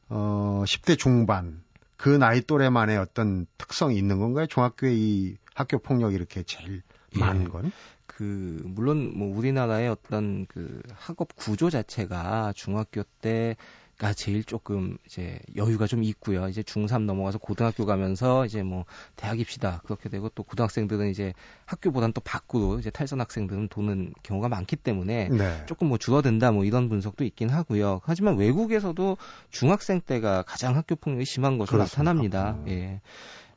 어 0.09 0.63
10대 0.67 0.99
중반 0.99 1.63
그 1.97 2.09
나이 2.09 2.41
또래만의 2.41 2.99
어떤 2.99 3.47
특성이 3.59 3.97
있는 3.97 4.19
건가요? 4.19 4.47
중학교의 4.47 4.99
이 4.99 5.37
학교 5.55 5.79
폭력이 5.79 6.15
이렇게 6.15 6.43
제일 6.43 6.83
많은 7.19 7.45
예. 7.45 7.49
건? 7.49 7.73
그 8.07 8.63
물론 8.65 9.13
뭐 9.17 9.37
우리나라의 9.37 9.89
어떤 9.89 10.47
그 10.47 10.83
학업 10.95 11.35
구조 11.37 11.71
자체가 11.71 12.53
중학교 12.55 13.03
때 13.21 13.57
가 13.99 14.13
제일 14.13 14.45
조금 14.45 14.99
이제 15.07 15.39
여유가 15.57 15.87
좀 15.87 16.03
있고요. 16.05 16.49
이제 16.49 16.61
중3 16.61 17.05
넘어가서 17.05 17.39
고등학교 17.39 17.87
가면서 17.87 18.45
이제 18.45 18.63
뭐 18.63 18.85
대학 19.17 19.41
입시다 19.41 19.81
그렇게 19.85 20.11
되고 20.11 20.29
또 20.29 20.43
고등학생들은 20.43 21.09
이제 21.09 21.33
학교보단 21.65 22.13
또 22.13 22.21
밖으로 22.21 22.79
이제 22.79 22.91
탈선 22.91 23.23
학생들은 23.23 23.69
도는 23.69 24.13
경우가 24.23 24.51
많기 24.51 24.77
때문에 24.77 25.31
네. 25.31 25.63
조금 25.65 25.89
뭐 25.89 25.97
줄어든다 25.97 26.53
뭐 26.53 26.67
이런 26.67 26.91
분석도 26.91 27.25
있긴 27.25 27.49
하고요. 27.49 28.03
하지만 28.05 28.37
외국에서도 28.37 29.17
중학생 29.51 30.03
때가 30.03 30.43
가장 30.43 30.77
학교 30.77 30.95
폭력이 30.95 31.25
심한 31.25 31.57
것으로 31.57 31.79
그렇습니까? 31.79 32.03
나타납니다. 32.03 32.51
음. 32.65 32.69
예. 32.69 33.01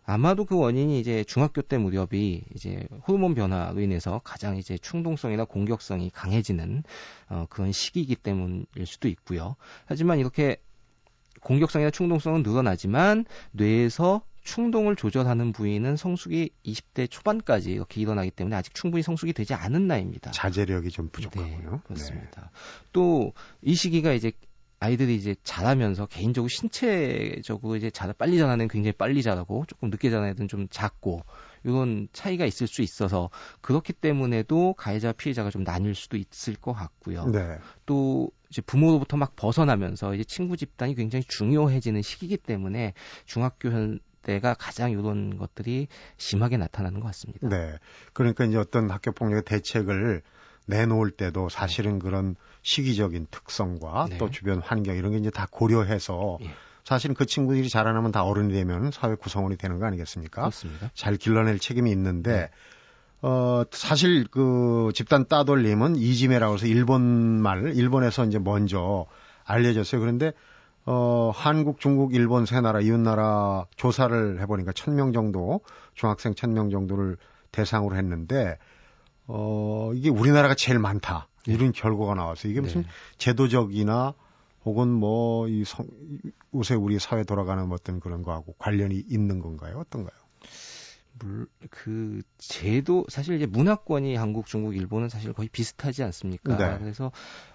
아마도 0.10 0.44
그 0.44 0.58
원인이 0.58 1.00
이제 1.00 1.24
중학교 1.24 1.62
때 1.62 1.78
무렵이 1.78 2.42
이제 2.56 2.88
호르몬 3.08 3.36
변화로 3.36 3.80
인해서 3.80 4.20
가장 4.24 4.58
이제 4.58 4.76
충동성이나 4.80 5.46
공격성이 5.46 6.10
강해지는 6.10 6.84
어, 7.30 7.46
그런 7.48 7.72
시기이기 7.72 8.16
때문일 8.16 8.88
수도 8.88 9.08
있고요. 9.08 9.56
하지만 9.86 10.18
이렇게 10.18 10.58
공격성이나 11.42 11.92
충동성은 11.92 12.42
늘어나지만 12.42 13.26
뇌에서 13.52 14.24
충동을 14.42 14.96
조절하는 14.96 15.52
부위는 15.52 15.96
성숙이 15.96 16.50
20대 16.66 17.08
초반까지 17.08 17.72
이렇게 17.72 18.02
일어나기 18.02 18.32
때문에 18.32 18.56
아직 18.56 18.74
충분히 18.74 19.04
성숙이 19.04 19.34
되지 19.34 19.54
않은 19.54 19.86
나이입니다. 19.86 20.32
자제력이 20.32 20.90
좀 20.90 21.10
부족하고요. 21.10 21.72
네, 21.72 21.80
그렇습니다. 21.84 22.42
네. 22.42 22.90
또이 22.94 23.76
시기가 23.76 24.14
이제 24.14 24.32
아이들이 24.80 25.16
이제 25.16 25.36
자라면서 25.44 26.06
개인적으로 26.06 26.48
신체적으로 26.48 27.76
이제 27.76 27.90
자라 27.90 28.14
빨리 28.14 28.38
자라는 28.38 28.68
굉장히 28.70 28.94
빨리 28.94 29.22
자라고 29.22 29.66
조금 29.68 29.90
늦게 29.90 30.10
자라는 30.10 30.32
애들은 30.32 30.48
좀 30.48 30.68
작고 30.70 31.24
이런 31.64 32.08
차이가 32.14 32.46
있을 32.46 32.68
수 32.68 32.82
있어서 32.82 33.30
그렇기 33.62 33.94
때문에도 33.94 34.74
가해자 34.74 35.12
피해자가 35.12 35.50
좀 35.50 35.64
나뉠 35.64 35.96
수도 35.96 36.16
있을 36.16 36.56
것 36.56 36.74
같고요. 36.74 37.26
네. 37.26 37.58
또 37.86 38.32
이제 38.50 38.62
부모로부터 38.62 39.18
막 39.18 39.36
벗어나면서 39.36 40.16
이제 40.16 40.24
친구 40.24 40.56
집단이 40.56 40.96
굉장히 40.96 41.24
중요해지는 41.28 42.02
시기이기 42.02 42.38
때문에 42.38 42.94
중학교 43.26 43.70
때가 44.22 44.54
가장 44.54 44.92
이런 44.92 45.38
것들이 45.38 45.88
심하게 46.18 46.58
나타나는 46.58 47.00
것 47.00 47.08
같습니다. 47.08 47.48
네. 47.50 47.78
그러니까 48.14 48.46
이제 48.46 48.58
어떤 48.58 48.90
학교 48.90 49.12
폭력의 49.12 49.44
대책을 49.44 50.22
내놓을 50.68 51.12
때도 51.12 51.50
사실은 51.50 52.00
그런 52.00 52.36
시기적인 52.70 53.28
특성과 53.32 54.06
네. 54.12 54.18
또 54.20 54.30
주변 54.30 54.60
환경 54.60 54.96
이런 54.96 55.12
게 55.12 55.18
이제 55.18 55.32
다 55.32 55.48
고려해서 55.50 56.38
예. 56.42 56.52
사실은 56.86 57.16
그 57.16 57.26
친구들이 57.26 57.68
자라나면 57.68 58.12
다 58.12 58.24
어른이 58.24 58.54
되면 58.54 58.92
사회 58.92 59.16
구성원이 59.16 59.58
되는 59.58 59.80
거 59.80 59.88
아니겠습니까? 59.88 60.42
그렇습니다. 60.42 60.92
잘 60.94 61.18
길러낼 61.18 61.58
책임이 61.58 61.90
있는데 61.92 62.32
네. 62.32 62.50
어 63.22 63.64
사실 63.72 64.28
그 64.30 64.92
집단 64.94 65.28
따돌림은 65.28 65.96
이지메라고 65.96 66.54
해서 66.54 66.68
일본 66.68 67.02
말 67.42 67.76
일본에서 67.76 68.26
이제 68.26 68.38
먼저 68.38 69.08
알려졌어요. 69.46 70.00
그런데 70.00 70.32
어 70.86 71.32
한국, 71.34 71.80
중국, 71.80 72.14
일본 72.14 72.46
세 72.46 72.62
나라 72.62 72.82
이웃 72.82 73.00
나라 73.00 73.66
조사를 73.78 74.40
해 74.40 74.46
보니까 74.46 74.72
천 74.74 74.96
명 74.96 75.12
정도 75.12 75.62
중학생 75.96 76.36
천 76.36 76.54
명 76.54 76.70
정도를 76.70 77.18
대상으로 77.52 77.96
했는데 77.98 78.58
어 79.26 79.92
이게 79.96 80.10
우리나라가 80.10 80.54
제일 80.54 80.78
많다. 80.80 81.28
네. 81.50 81.56
이런 81.56 81.72
결과가 81.72 82.16
나왔어요. 82.16 82.52
이게 82.52 82.62
무슨 82.62 82.84
네. 82.84 82.88
제도적이나 83.18 84.14
혹은 84.66 84.90
뭐이 84.90 85.64
요새 86.54 86.76
우리 86.76 87.00
사회 87.00 87.24
돌아가는 87.24 87.72
어떤 87.72 88.00
그런 88.00 88.24
거하고 88.24 88.54
관련이 88.58 89.04
있는 89.08 89.40
건가요? 89.40 89.80
어떤가요? 89.80 90.18
물, 91.20 91.48
그 91.70 92.22
제도 92.38 93.06
사실 93.10 93.36
이제 93.36 93.46
문화권이 93.46 94.16
한국, 94.16 94.46
중국, 94.46 94.76
일본은 94.76 95.10
사실 95.10 95.34
거의 95.34 95.50
비슷하지 95.50 96.04
않습니까? 96.04 96.56
네. 96.56 96.78
그래서 96.80 97.12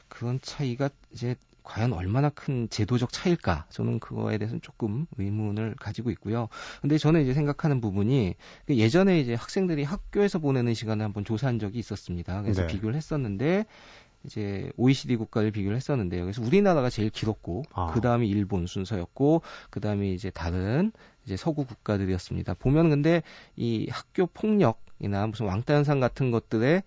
그런 0.08 0.38
차이가 0.42 0.90
이제 1.12 1.36
과연 1.64 1.94
얼마나 1.94 2.28
큰 2.28 2.68
제도적 2.68 3.10
차일까? 3.10 3.66
저는 3.70 3.98
그거에 3.98 4.38
대해서는 4.38 4.60
조금 4.60 5.06
의문을 5.16 5.74
가지고 5.80 6.10
있고요. 6.10 6.48
근데 6.82 6.98
저는 6.98 7.22
이제 7.22 7.32
생각하는 7.32 7.80
부분이 7.80 8.34
그 8.66 8.76
예전에 8.76 9.18
이제 9.18 9.34
학생들이 9.34 9.82
학교에서 9.82 10.38
보내는 10.38 10.74
시간을 10.74 11.04
한번 11.04 11.24
조사한 11.24 11.58
적이 11.58 11.78
있었습니다. 11.78 12.42
그래서 12.42 12.66
네. 12.66 12.66
비교를 12.68 12.94
했었는데 12.94 13.64
이제 14.24 14.70
OECD 14.76 15.16
국가를 15.16 15.50
비교를 15.50 15.76
했었는데요. 15.76 16.22
그래서 16.22 16.42
우리나라가 16.42 16.90
제일 16.90 17.10
길었고 17.10 17.64
아. 17.72 17.90
그 17.92 18.00
다음이 18.00 18.28
일본 18.28 18.66
순서였고 18.66 19.42
그 19.70 19.80
다음에 19.80 20.12
이제 20.12 20.30
다른 20.30 20.92
이제 21.24 21.36
서구 21.36 21.64
국가들이었습니다. 21.64 22.54
보면 22.54 22.90
근데 22.90 23.22
이 23.56 23.88
학교 23.90 24.26
폭력이나 24.26 25.26
무슨 25.26 25.46
왕따 25.46 25.74
현상 25.74 25.98
같은 25.98 26.30
것들의 26.30 26.82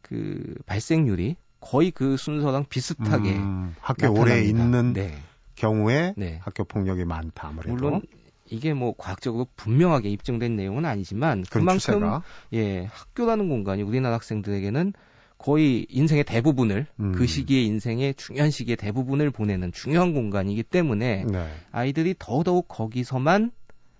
그 0.00 0.54
발생률이 0.66 1.36
거의 1.62 1.90
그 1.90 2.16
순서랑 2.18 2.66
비슷하게 2.68 3.36
음, 3.36 3.74
학교 3.80 4.10
오래 4.10 4.42
나타납니다. 4.42 4.48
있는 4.48 4.92
네. 4.92 5.14
경우에 5.54 6.12
네. 6.16 6.38
학교 6.42 6.64
폭력이 6.64 7.04
많다 7.04 7.48
아무래도 7.48 7.74
물론 7.74 8.02
이게 8.50 8.74
뭐 8.74 8.94
과학적으로 8.98 9.46
분명하게 9.56 10.10
입증된 10.10 10.56
내용은 10.56 10.84
아니지만 10.84 11.44
그만큼 11.48 11.78
추세가 11.78 12.22
예 12.52 12.84
학교라는 12.84 13.48
공간이 13.48 13.82
우리나라 13.82 14.16
학생들에게는 14.16 14.92
거의 15.38 15.86
인생의 15.88 16.24
대부분을 16.24 16.86
음. 17.00 17.12
그 17.12 17.26
시기의 17.26 17.64
인생의 17.66 18.14
중요한 18.14 18.50
시기의 18.50 18.76
대부분을 18.76 19.30
보내는 19.30 19.72
중요한 19.72 20.12
공간이기 20.12 20.64
때문에 20.64 21.24
네. 21.24 21.48
아이들이 21.70 22.14
더더욱 22.18 22.66
거기서만 22.68 23.52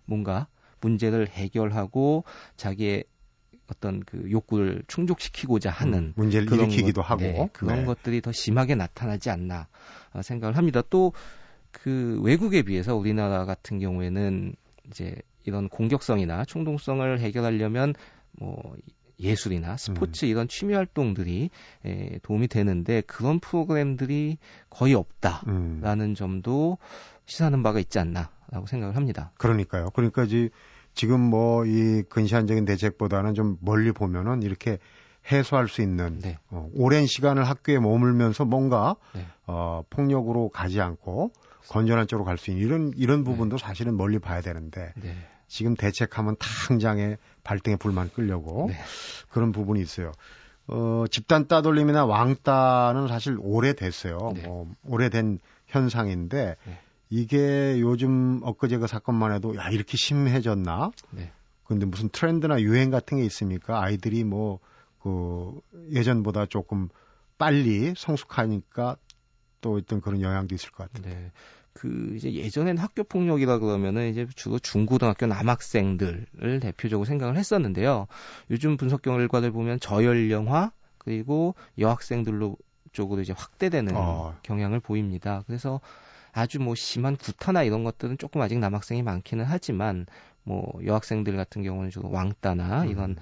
뭔가 0.04 0.49
문제를 0.81 1.28
해결하고 1.28 2.25
자기의 2.57 3.04
어떤 3.73 4.00
그 4.00 4.31
욕구를 4.31 4.83
충족시키고자 4.87 5.71
하는 5.71 5.99
음, 5.99 6.12
문제를 6.14 6.49
그런 6.49 6.69
일으키기도 6.69 7.02
것, 7.02 7.11
하고 7.11 7.23
네, 7.23 7.50
그런 7.52 7.79
네. 7.79 7.85
것들이 7.85 8.21
더 8.21 8.33
심하게 8.33 8.75
나타나지 8.75 9.31
않나 9.31 9.69
어, 10.12 10.23
생각을 10.23 10.57
합니다. 10.57 10.83
또 10.88 11.12
그 11.73 12.21
외국에 12.23 12.62
비해서 12.62 12.95
우리나라 12.95 13.45
같은 13.45 13.81
경우에는 13.81 14.55
이제 14.87 15.17
이런 15.45 15.69
공격성이나 15.69 16.45
충동성을 16.45 17.19
해결하려면 17.19 17.95
뭐 18.33 18.76
예술이나 19.19 19.76
스포츠 19.76 20.26
이런 20.26 20.49
취미 20.49 20.75
활동들이 20.75 21.50
에, 21.85 22.19
도움이 22.23 22.49
되는데 22.49 23.00
그런 23.02 23.41
프로그램들이 23.41 24.38
거의 24.69 24.95
없다라는 24.95 26.11
음, 26.11 26.14
점도 26.14 26.79
시사하는 27.26 27.62
바가 27.62 27.81
있지 27.81 27.99
않나라고 27.99 28.67
생각을 28.67 28.97
합니다. 28.97 29.33
그러니까요. 29.38 29.91
그러니까 29.91 30.26
지, 30.26 30.50
지금 30.95 31.21
뭐 31.21 31.65
이 31.67 32.03
근시안적인 32.09 32.65
대책보다는 32.65 33.35
좀 33.35 33.57
멀리 33.61 33.93
보면은 33.93 34.43
이렇게 34.43 34.79
해소할 35.31 35.69
수 35.69 35.83
있는 35.83 36.19
네. 36.21 36.39
어, 36.51 36.69
오랜 36.75 37.07
시간을 37.07 37.45
학교에 37.49 37.79
머물면서 37.79 38.45
뭔가 38.45 38.97
네. 39.15 39.27
어, 39.47 39.83
폭력으로 39.91 40.49
가지 40.49 40.81
않고 40.81 41.33
건전한 41.69 42.09
쪽으로 42.09 42.25
갈 42.25 42.39
수 42.39 42.51
있는 42.51 42.65
이런 42.65 42.93
이런 42.97 43.23
부분도 43.25 43.57
사실은 43.59 43.97
멀리 43.97 44.19
봐야 44.19 44.41
되는데 44.41 44.93
네. 44.97 45.15
지금 45.47 45.75
대책하면 45.76 46.37
당장에 46.69 47.17
발등에 47.45 47.76
불만 47.76 48.11
끌려고 48.13 48.67
네. 48.69 48.76
그런 49.31 49.52
부분이 49.52 49.81
있어요. 49.81 50.13
어, 50.67 51.05
집단 51.11 51.47
따돌림이나 51.47 52.05
왕따는 52.05 53.09
사실 53.09 53.37
오래됐어요. 53.41 54.19
네. 54.35 54.43
뭐, 54.43 54.69
오래된 54.85 55.39
현상인데 55.67 56.57
네. 56.65 56.78
이게 57.15 57.79
요즘 57.81 58.41
엊그제 58.43 58.79
그 58.79 58.87
사건만 58.87 59.33
해도 59.33 59.55
야 59.57 59.69
이렇게 59.71 59.97
심해졌나? 59.97 60.91
네. 61.11 61.31
근데 61.65 61.87
무슨 61.87 62.09
트렌드나 62.09 62.61
유행 62.63 62.91
같은 62.91 63.19
게 63.19 63.25
있습니까? 63.25 63.83
아이들이 63.83 64.25
뭐 64.25 64.61
그 65.03 65.61
예전보다 65.91 66.47
조금 66.47 66.89
빨리 67.39 67.93
성숙하니까 67.97 68.97
또 69.61 69.75
어떤 69.75 70.01
그런 70.01 70.21
영향도 70.21 70.55
있을 70.55 70.71
것 70.71 70.91
같아요. 70.93 71.13
네. 71.13 71.33
그 71.73 72.15
이제 72.17 72.33
예전엔 72.33 72.79
학교 72.79 73.03
폭력이라 73.03 73.59
그러면은 73.59 74.11
이제 74.11 74.27
주로 74.37 74.59
중고등학교 74.59 75.27
남학생들을 75.27 76.61
대표적으로 76.61 77.05
생각을 77.05 77.37
했었는데요. 77.37 78.07
요즘 78.51 78.77
분석 78.77 79.03
결과를 79.03 79.51
보면 79.51 79.81
저연령화 79.81 80.73
그리고 80.99 81.55
여학생들로 81.79 82.57
쪽으로 82.93 83.23
이제 83.23 83.33
확대되는 83.33 83.97
어. 83.97 84.37
경향을 84.43 84.81
보입니다. 84.81 85.43
그래서 85.47 85.81
아주 86.32 86.58
뭐 86.60 86.75
심한 86.75 87.16
구타나 87.16 87.62
이런 87.62 87.84
것들은 87.84 88.18
조금 88.18 88.40
아직 88.40 88.58
남학생이 88.58 89.02
많기는 89.02 89.45
하지만 89.45 90.06
뭐 90.45 90.73
여학생들 90.84 91.36
같은 91.36 91.62
경우는 91.62 91.90
주로 91.90 92.10
왕따나 92.10 92.82
음. 92.82 92.88
이런 92.88 93.16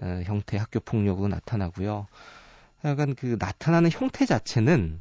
어, 0.00 0.20
형태 0.24 0.56
의 0.56 0.60
학교 0.60 0.80
폭력으로 0.80 1.28
나타나고요. 1.28 2.06
약간 2.84 3.14
그 3.14 3.36
나타나는 3.38 3.90
형태 3.90 4.26
자체는 4.26 5.00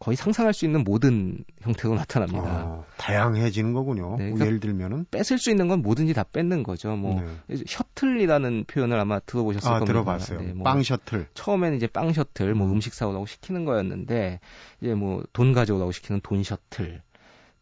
거의 0.00 0.16
상상할 0.16 0.54
수 0.54 0.64
있는 0.64 0.84
모든 0.84 1.44
형태로 1.60 1.96
나타납니다. 1.96 2.64
어, 2.64 2.84
다양해지는 2.98 3.72
거군요. 3.72 4.02
네, 4.16 4.28
뭐 4.28 4.34
그러니까 4.34 4.46
예를 4.46 4.60
들면은 4.60 5.06
뺏을 5.10 5.38
수 5.38 5.50
있는 5.50 5.66
건 5.66 5.82
뭐든지 5.82 6.14
다 6.14 6.22
뺏는 6.22 6.62
거죠. 6.62 6.94
뭐 6.94 7.20
네. 7.48 7.56
셔틀이라는 7.66 8.64
표현을 8.68 8.98
아마 8.98 9.18
들어보셨을 9.20 9.68
아 9.68 9.72
겁니다. 9.80 9.92
들어봤어요. 9.92 10.40
네, 10.40 10.52
뭐 10.52 10.64
빵 10.64 10.82
셔틀. 10.82 11.26
처음에는 11.34 11.76
이제 11.76 11.86
빵 11.88 12.12
셔틀, 12.12 12.54
뭐 12.54 12.66
음. 12.68 12.74
음식 12.74 12.94
사오라고 12.94 13.26
시키는 13.26 13.64
거였는데 13.64 14.40
이제 14.80 14.94
뭐 14.94 15.22
돈 15.32 15.52
가져오라고 15.52 15.90
시키는 15.92 16.20
돈 16.22 16.42
셔틀, 16.44 17.02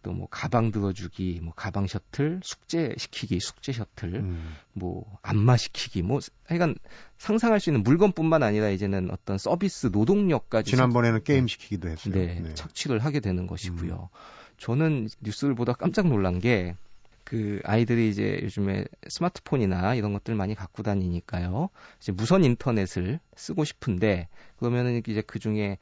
또 0.07 0.13
뭐 0.13 0.29
가방 0.31 0.71
들어주기, 0.71 1.41
뭐 1.43 1.53
가방 1.57 1.89
셔틀, 1.89 2.41
숙제 2.45 2.95
시키기, 2.97 3.41
숙제 3.41 3.73
셔틀, 3.73 4.15
음. 4.15 4.55
뭐 4.73 5.05
안마 5.21 5.57
시키기, 5.57 6.03
뭐 6.03 6.21
하여간 6.47 6.77
상상할 7.19 7.59
수 7.59 7.71
있는 7.71 7.83
물건뿐만 7.83 8.45
아니라 8.45 8.71
이제는 8.71 9.11
어떤 9.11 9.37
서비스 9.37 9.89
노동력까지 9.89 10.71
지난번에는 10.71 11.25
게임 11.25 11.49
시키기도 11.49 11.89
했어요. 11.89 12.15
네, 12.15 12.39
네. 12.41 12.55
착취를 12.55 13.01
하게 13.01 13.19
되는 13.19 13.49
것이고요. 13.49 14.11
저는 14.59 15.09
뉴스를 15.21 15.57
보다 15.57 15.73
깜짝 15.73 16.07
놀란 16.07 16.39
게 16.39 16.77
그 17.25 17.61
아이들이 17.65 18.09
이제 18.09 18.39
요즘에 18.41 18.85
스마트폰이나 19.09 19.97
이런 19.97 20.13
것들 20.13 20.37
많이 20.37 20.55
갖고 20.55 20.85
다니니까요. 20.85 21.71
이제 22.01 22.13
무선 22.13 22.45
인터넷을 22.45 23.19
쓰고 23.35 23.65
싶은데 23.65 24.29
그러면은 24.59 25.03
이제 25.05 25.23
그 25.27 25.41
중에 25.41 25.79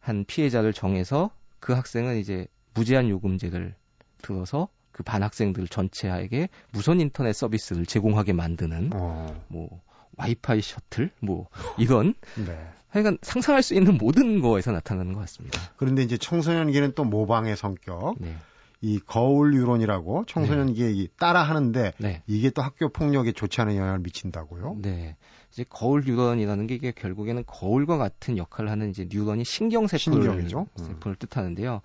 한 0.00 0.24
피해자를 0.24 0.72
정해서 0.72 1.30
그 1.60 1.74
학생은 1.74 2.16
이제 2.16 2.46
무제한 2.76 3.08
요금제를 3.08 3.74
들어서 4.22 4.68
그 4.96 5.02
반 5.02 5.22
학생들 5.22 5.68
전체에게 5.68 6.48
무선 6.72 7.00
인터넷 7.00 7.34
서비스를 7.34 7.84
제공하게 7.84 8.32
만드는 8.32 8.90
어, 8.94 9.44
뭐 9.48 9.82
와이파이 10.16 10.62
셔틀 10.62 11.10
뭐 11.20 11.48
이런 11.76 12.14
네. 12.46 12.58
하여간 12.88 13.18
상상할 13.20 13.62
수 13.62 13.74
있는 13.74 13.98
모든 13.98 14.40
거에서 14.40 14.72
나타나는 14.72 15.12
것 15.12 15.20
같습니다. 15.20 15.60
그런데 15.76 16.02
이제 16.02 16.16
청소년기는 16.16 16.92
또 16.94 17.04
모방의 17.04 17.56
성격, 17.58 18.14
네. 18.18 18.34
이 18.80 18.98
거울 19.00 19.52
유론이라고 19.54 20.24
청소년기에 20.26 20.92
이 20.92 21.08
따라 21.18 21.42
하는데 21.42 21.92
네. 21.98 22.22
이게 22.26 22.48
또 22.48 22.62
학교 22.62 22.88
폭력에 22.88 23.32
좋지 23.32 23.60
않은 23.60 23.76
영향을 23.76 23.98
미친다고요? 23.98 24.78
네. 24.80 25.16
이제 25.52 25.64
거울 25.68 26.04
뉴런이라는 26.06 26.66
게 26.66 26.74
이게 26.74 26.92
결국에는 26.92 27.44
거울과 27.46 27.98
같은 27.98 28.38
역할을 28.38 28.70
하는 28.70 28.88
이제 28.88 29.06
뉴런이 29.10 29.44
신경세포를 29.44 30.22
신경이죠. 30.22 30.66
음. 30.78 30.84
세포를 30.84 31.16
뜻하는데요. 31.16 31.82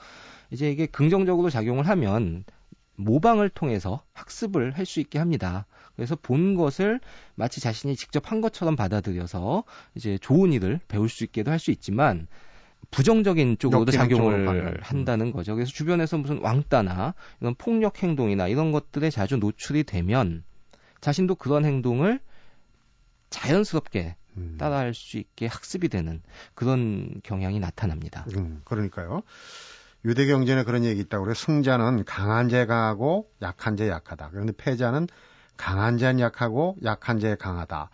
이제 0.52 0.70
이게 0.70 0.86
긍정적으로 0.86 1.50
작용을 1.50 1.88
하면 1.88 2.44
모방을 2.98 3.50
통해서 3.50 4.04
학습을 4.14 4.72
할 4.78 4.86
수 4.86 5.00
있게 5.00 5.18
합니다. 5.18 5.66
그래서 5.96 6.16
본 6.16 6.56
것을 6.56 7.00
마치 7.36 7.60
자신이 7.62 7.96
직접 7.96 8.32
한 8.32 8.42
것처럼 8.42 8.76
받아들여서 8.76 9.64
이제 9.96 10.18
좋은 10.20 10.54
일을 10.54 10.80
배울 10.88 11.10
수 11.10 11.24
있게도 11.24 11.50
할 11.52 11.60
수 11.60 11.72
있지만 11.72 12.28
부정적인 12.92 13.58
쪽으로도 13.60 13.92
작용을. 13.92 14.82
한다는 14.82 15.32
거죠. 15.32 15.56
그래서 15.56 15.72
주변에서 15.72 16.18
무슨 16.18 16.40
왕따나 16.42 17.14
이런 17.40 17.56
폭력 17.56 18.04
행동이나 18.04 18.48
이런 18.48 18.72
것들에 18.72 19.10
자주 19.10 19.38
노출이 19.38 19.84
되면 19.84 20.44
자신도 21.00 21.36
그런 21.36 21.64
행동을 21.66 22.20
자연스럽게 23.30 24.16
음. 24.38 24.56
따라할 24.60 24.94
수 24.94 25.18
있게 25.18 25.46
학습이 25.48 25.90
되는 25.90 26.22
그런 26.54 27.22
경향이 27.24 27.60
나타납니다. 27.60 28.26
음, 28.36 28.62
그러니까요. 28.66 29.22
유대 30.04 30.26
경전에 30.26 30.64
그런 30.64 30.84
얘기 30.84 31.00
있다고 31.02 31.26
그래. 31.26 31.34
승자는 31.36 32.06
강한 32.06 32.50
자 32.50 32.66
강하고 32.66 33.30
약한 33.42 33.78
자 33.78 33.88
약하다. 33.88 34.30
그런데 34.32 34.54
패자는 34.56 35.08
강한 35.58 35.98
자는 35.98 36.20
약하고 36.20 36.76
약한 36.84 37.20
자 37.20 37.36
강하다. 37.36 37.90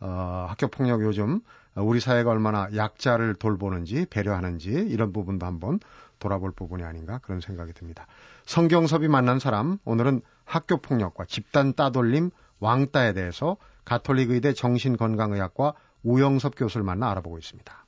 어, 0.00 0.46
학교 0.48 0.68
폭력 0.68 1.02
요즘 1.02 1.40
우리 1.74 2.00
사회가 2.00 2.30
얼마나 2.30 2.68
약자를 2.74 3.34
돌보는지 3.34 4.06
배려하는지 4.08 4.70
이런 4.70 5.12
부분도 5.12 5.44
한번 5.46 5.78
돌아볼 6.18 6.52
부분이 6.52 6.82
아닌가 6.82 7.18
그런 7.18 7.40
생각이 7.40 7.72
듭니다. 7.72 8.06
성경섭이 8.46 9.08
만난 9.08 9.38
사람 9.38 9.78
오늘은 9.84 10.22
학교 10.44 10.78
폭력과 10.78 11.26
집단 11.26 11.74
따돌림 11.74 12.30
왕따에 12.58 13.12
대해서 13.12 13.56
가톨릭 13.84 14.30
의대 14.30 14.52
정신건강의학과 14.52 15.74
우영섭 16.02 16.54
교수를 16.56 16.84
만나 16.84 17.10
알아보고 17.10 17.38
있습니다. 17.38 17.86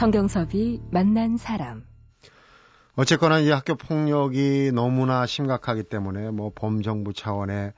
성경섭이 0.00 0.80
만난 0.90 1.36
사람. 1.36 1.84
어쨌거나 2.96 3.38
이 3.40 3.50
학교 3.50 3.74
폭력이 3.74 4.72
너무나 4.72 5.26
심각하기 5.26 5.82
때문에 5.82 6.30
뭐 6.30 6.50
범정부 6.54 7.12
차원의 7.12 7.74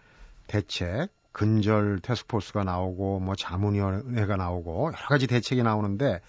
대책, 0.46 1.08
근절 1.32 1.98
테스크포스가 2.00 2.62
나오고 2.62 3.18
뭐 3.18 3.34
자문위원회가 3.34 4.36
나오고 4.36 4.92
여러 4.94 5.06
가지 5.08 5.26
대책이 5.26 5.64
나오는데 5.64 6.20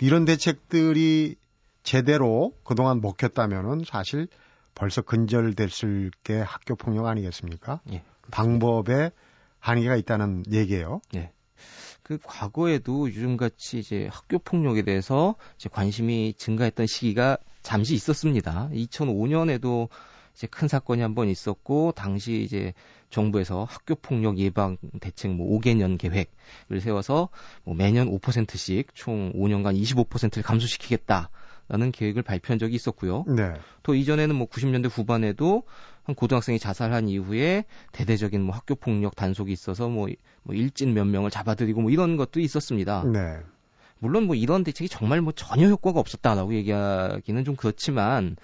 이런 0.00 0.26
대책들이 0.26 1.34
제대로 1.82 2.52
그동안 2.62 3.00
먹혔다면은 3.00 3.82
사실 3.84 4.28
벌써 4.76 5.02
근절됐을 5.02 6.12
게 6.22 6.38
학교 6.38 6.76
폭력 6.76 7.06
아니겠습니까? 7.06 7.80
예, 7.90 8.04
방법에 8.30 9.10
한계가 9.58 9.96
있다는 9.96 10.44
얘기예요. 10.52 11.00
예. 11.16 11.32
그 12.06 12.18
과거에도 12.22 13.08
요즘같이 13.08 13.80
이제 13.80 14.08
학교 14.12 14.38
폭력에 14.38 14.82
대해서 14.82 15.34
이제 15.56 15.68
관심이 15.68 16.34
증가했던 16.34 16.86
시기가 16.86 17.36
잠시 17.62 17.94
있었습니다. 17.94 18.70
2005년에도 18.72 19.88
이제 20.32 20.46
큰 20.46 20.68
사건이 20.68 21.02
한 21.02 21.16
번 21.16 21.28
있었고 21.28 21.90
당시 21.96 22.42
이제 22.42 22.74
정부에서 23.10 23.64
학교 23.68 23.96
폭력 23.96 24.38
예방 24.38 24.76
대책 25.00 25.32
뭐 25.32 25.58
5개년 25.58 25.98
계획을 25.98 26.80
세워서 26.80 27.28
뭐 27.64 27.74
매년 27.74 28.08
5%씩 28.08 28.94
총 28.94 29.32
5년간 29.32 29.76
25%를 29.76 30.44
감소시키겠다. 30.44 31.30
라는 31.68 31.90
계획을 31.90 32.22
발표한 32.22 32.60
적이 32.60 32.76
있었고요. 32.76 33.24
네. 33.26 33.52
또 33.82 33.96
이전에는 33.96 34.36
뭐 34.36 34.46
90년대 34.46 34.88
후반에도 34.88 35.64
한 36.06 36.14
고등학생이 36.14 36.60
자살한 36.60 37.08
이후에 37.08 37.64
대대적인 37.90 38.40
뭐 38.40 38.54
학교 38.54 38.76
폭력 38.76 39.16
단속이 39.16 39.52
있어서 39.52 39.88
뭐, 39.88 40.08
뭐 40.44 40.54
일진 40.54 40.94
몇 40.94 41.04
명을 41.04 41.32
잡아들이고 41.32 41.80
뭐 41.80 41.90
이런 41.90 42.16
것도 42.16 42.38
있었습니다. 42.38 43.02
네. 43.04 43.38
물론 43.98 44.24
뭐 44.24 44.36
이런 44.36 44.62
대책이 44.62 44.88
정말 44.88 45.20
뭐 45.20 45.32
전혀 45.32 45.66
효과가 45.68 45.98
없었다라고 45.98 46.54
얘기하기는 46.54 47.44
좀 47.44 47.56
그렇지만 47.56 48.36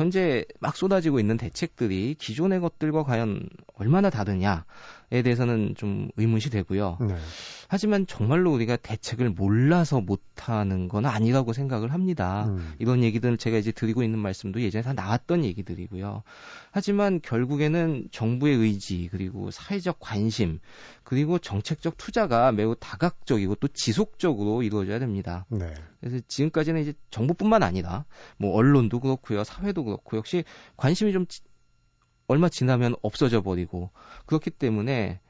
현재 0.00 0.46
막 0.60 0.76
쏟아지고 0.76 1.20
있는 1.20 1.36
대책들이 1.36 2.14
기존의 2.18 2.60
것들과 2.60 3.02
과연 3.02 3.50
얼마나 3.74 4.08
다르냐에 4.08 5.22
대해서는 5.22 5.74
좀 5.76 6.08
의문시 6.16 6.48
되고요. 6.48 6.96
네. 7.02 7.16
하지만 7.68 8.06
정말로 8.06 8.50
우리가 8.50 8.76
대책을 8.76 9.28
몰라서 9.28 10.00
못하는 10.00 10.88
건 10.88 11.04
아니라고 11.04 11.52
생각을 11.52 11.92
합니다. 11.92 12.46
음. 12.48 12.72
이런 12.78 13.04
얘기들 13.04 13.36
제가 13.36 13.58
이제 13.58 13.72
드리고 13.72 14.02
있는 14.02 14.18
말씀도 14.18 14.62
예전에 14.62 14.82
다 14.82 14.94
나왔던 14.94 15.44
얘기들이고요. 15.44 16.22
하지만 16.70 17.20
결국에는 17.20 18.08
정부의 18.10 18.56
의지 18.56 19.08
그리고 19.12 19.50
사회적 19.50 19.98
관심 20.00 20.60
그리고 21.04 21.38
정책적 21.38 21.98
투자가 21.98 22.52
매우 22.52 22.74
다각적이고 22.74 23.56
또 23.56 23.68
지속적으로 23.68 24.62
이루어져야 24.62 24.98
됩니다. 24.98 25.44
네. 25.50 25.74
그래서 26.00 26.18
지금까지는 26.26 26.80
이제 26.80 26.94
정부뿐만 27.10 27.62
아니라 27.62 28.04
뭐 28.38 28.54
언론도 28.54 29.00
그렇고요, 29.00 29.44
사회도 29.44 29.84
그렇고 29.84 30.16
역시 30.16 30.44
관심이 30.76 31.12
좀 31.12 31.26
얼마 32.26 32.48
지나면 32.48 32.94
없어져 33.02 33.42
버리고 33.42 33.90
그렇기 34.26 34.50
때문에 34.50 35.20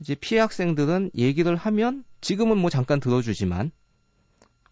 이제 0.00 0.14
피해 0.14 0.40
학생들은 0.40 1.10
얘기를 1.16 1.54
하면 1.56 2.04
지금은 2.20 2.58
뭐 2.58 2.70
잠깐 2.70 3.00
들어주지만 3.00 3.70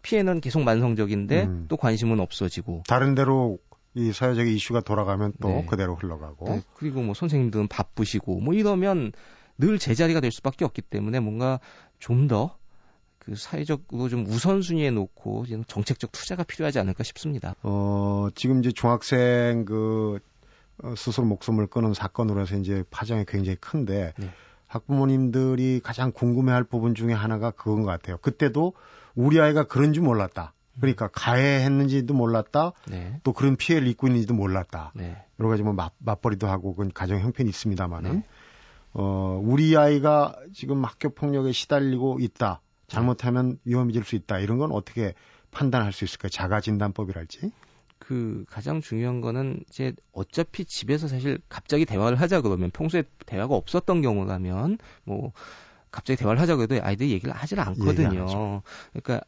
피해는 0.01 0.41
계속 0.41 0.63
만성적인데 0.63 1.43
음. 1.43 1.65
또 1.67 1.77
관심은 1.77 2.19
없어지고 2.19 2.83
다른 2.87 3.15
데로 3.15 3.57
이 3.93 4.11
사회적 4.11 4.47
이슈가 4.47 4.81
돌아가면 4.81 5.33
또 5.41 5.49
네. 5.49 5.65
그대로 5.65 5.95
흘러가고 5.95 6.45
네. 6.45 6.61
그리고 6.75 7.01
뭐 7.01 7.13
선생님들은 7.13 7.67
바쁘시고 7.67 8.39
뭐 8.39 8.53
이러면 8.53 9.11
늘 9.57 9.79
제자리가 9.79 10.19
될 10.19 10.31
수밖에 10.31 10.65
없기 10.65 10.81
때문에 10.83 11.19
뭔가 11.19 11.59
좀더 11.99 12.57
그 13.27 13.35
사회적으로 13.35 14.07
좀 14.07 14.25
우선순위에 14.25 14.89
놓고 14.91 15.47
정책적 15.67 16.13
투자가 16.13 16.43
필요하지 16.43 16.79
않을까 16.79 17.03
싶습니다. 17.03 17.55
어, 17.61 18.29
지금 18.35 18.59
이제 18.59 18.71
중학생 18.71 19.65
그 19.65 20.19
어, 20.81 20.93
스스로 20.95 21.25
목숨을 21.25 21.67
끊은 21.67 21.93
사건으로 21.93 22.39
해서 22.39 22.55
이제 22.55 22.85
파장이 22.89 23.25
굉장히 23.27 23.57
큰데 23.57 24.13
네. 24.17 24.29
학부모님들이 24.67 25.81
가장 25.83 26.13
궁금해할 26.13 26.63
부분 26.63 26.95
중에 26.95 27.11
하나가 27.11 27.51
그건 27.51 27.81
것 27.81 27.87
같아요. 27.87 28.15
그때도 28.19 28.75
우리 29.13 29.41
아이가 29.41 29.65
그런 29.65 29.91
줄 29.91 30.03
몰랐다. 30.03 30.53
그러니까 30.79 31.09
가해했는지도 31.11 32.13
몰랐다. 32.13 32.71
네. 32.87 33.19
또 33.23 33.33
그런 33.33 33.57
피해를 33.57 33.89
입고 33.89 34.07
있는지도 34.07 34.35
몰랐다. 34.35 34.93
네. 34.95 35.21
여러 35.37 35.49
가지 35.49 35.63
뭐 35.63 35.73
맞, 35.73 35.91
맞벌이도 35.97 36.47
하고 36.47 36.75
그건 36.75 36.93
가정 36.93 37.19
형편이 37.19 37.49
있습니다만은 37.49 38.13
네. 38.13 38.23
어 38.93 39.41
우리 39.43 39.75
아이가 39.75 40.33
지금 40.53 40.85
학교 40.85 41.09
폭력에 41.09 41.51
시달리고 41.51 42.19
있다. 42.21 42.61
잘못하면 42.87 43.59
위험해질 43.65 44.03
수 44.03 44.15
있다. 44.15 44.39
이런 44.39 44.57
건 44.57 44.71
어떻게 44.71 45.13
판단할 45.51 45.93
수 45.93 46.05
있을까요? 46.05 46.29
자가 46.29 46.61
진단법이랄지. 46.61 47.51
그 47.99 48.45
가장 48.49 48.79
중요한 48.79 49.21
거는 49.21 49.63
이제 49.69 49.93
어차피 50.13 50.65
집에서 50.65 51.07
사실 51.07 51.39
갑자기 51.49 51.85
대화를 51.85 52.19
하자 52.19 52.41
그러면 52.41 52.71
평소에 52.71 53.03
대화가 53.25 53.55
없었던 53.55 54.01
경우라면 54.01 54.77
뭐 55.03 55.33
갑자기 55.91 56.17
대화를 56.19 56.39
하자고 56.41 56.63
해도 56.63 56.79
아이들이 56.81 57.11
얘기를 57.11 57.33
하질 57.33 57.59
않거든요. 57.59 58.61
그러니까 58.91 59.21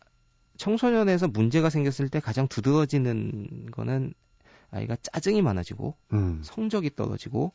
청소년에서 0.57 1.27
문제가 1.27 1.69
생겼을 1.69 2.09
때 2.09 2.19
가장 2.19 2.47
두드러지는 2.47 3.67
거는 3.71 4.13
아이가 4.71 4.95
짜증이 5.01 5.41
많아지고 5.41 5.95
음. 6.13 6.41
성적이 6.43 6.95
떨어지고 6.95 7.53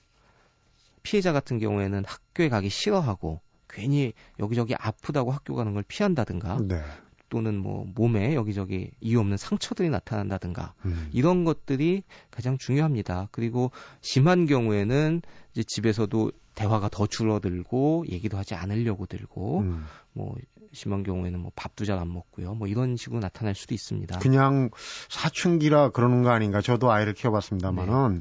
피해자 1.02 1.32
같은 1.32 1.58
경우에는 1.58 2.04
학교에 2.06 2.48
가기 2.48 2.70
싫어하고 2.70 3.40
괜히 3.74 4.12
여기저기 4.38 4.74
아프다고 4.74 5.32
학교 5.32 5.54
가는 5.54 5.74
걸 5.74 5.82
피한다든가 5.82 6.58
네. 6.62 6.82
또는 7.28 7.58
뭐 7.58 7.84
몸에 7.94 8.34
여기저기 8.34 8.92
이유 9.00 9.18
없는 9.18 9.36
상처들이 9.36 9.90
나타난다든가 9.90 10.74
음. 10.84 11.08
이런 11.12 11.44
것들이 11.44 12.04
가장 12.30 12.58
중요합니다. 12.58 13.28
그리고 13.32 13.72
심한 14.00 14.46
경우에는 14.46 15.20
이제 15.52 15.64
집에서도 15.64 16.30
대화가 16.54 16.88
더 16.88 17.08
줄어들고 17.08 18.04
얘기도 18.08 18.38
하지 18.38 18.54
않으려고 18.54 19.06
들고 19.06 19.60
음. 19.60 19.84
뭐 20.12 20.36
심한 20.72 21.02
경우에는 21.02 21.40
뭐 21.40 21.50
밥도 21.56 21.84
잘 21.84 21.98
안 21.98 22.12
먹고요. 22.12 22.54
뭐 22.54 22.68
이런 22.68 22.96
식으로 22.96 23.18
나타날 23.20 23.54
수도 23.56 23.74
있습니다. 23.74 24.18
그냥 24.20 24.70
사춘기라 25.08 25.90
그러는 25.90 26.22
거 26.22 26.30
아닌가? 26.30 26.60
저도 26.60 26.92
아이를 26.92 27.14
키워봤습니다만은 27.14 28.14
네. 28.14 28.20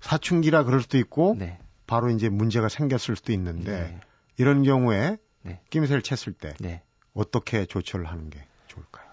사춘기라 0.00 0.64
그럴 0.64 0.80
수도 0.80 0.98
있고 0.98 1.36
네. 1.38 1.58
바로 1.86 2.10
이제 2.10 2.28
문제가 2.28 2.68
생겼을 2.68 3.14
수도 3.14 3.32
있는데 3.32 3.70
네. 3.70 4.00
이런 4.36 4.62
경우에 4.62 5.18
네. 5.42 5.60
낌새를 5.70 6.02
챘을 6.02 6.38
때 6.38 6.54
네. 6.60 6.82
어떻게 7.14 7.64
조처를 7.66 8.06
하는 8.06 8.30
게 8.30 8.44
좋을까요? 8.66 9.06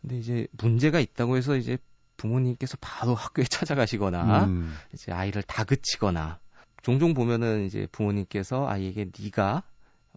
근데 0.00 0.18
이제 0.18 0.46
문제가 0.52 1.00
있다고 1.00 1.36
해서 1.36 1.56
이제 1.56 1.78
부모님께서 2.16 2.76
바로 2.80 3.14
학교에 3.14 3.44
찾아가시거나 3.48 4.44
음. 4.46 4.76
이제 4.92 5.12
아이를 5.12 5.42
다그치거나 5.42 6.40
종종 6.82 7.14
보면은 7.14 7.64
이제 7.64 7.86
부모님께서 7.92 8.68
아이에게 8.68 9.10
네가 9.18 9.62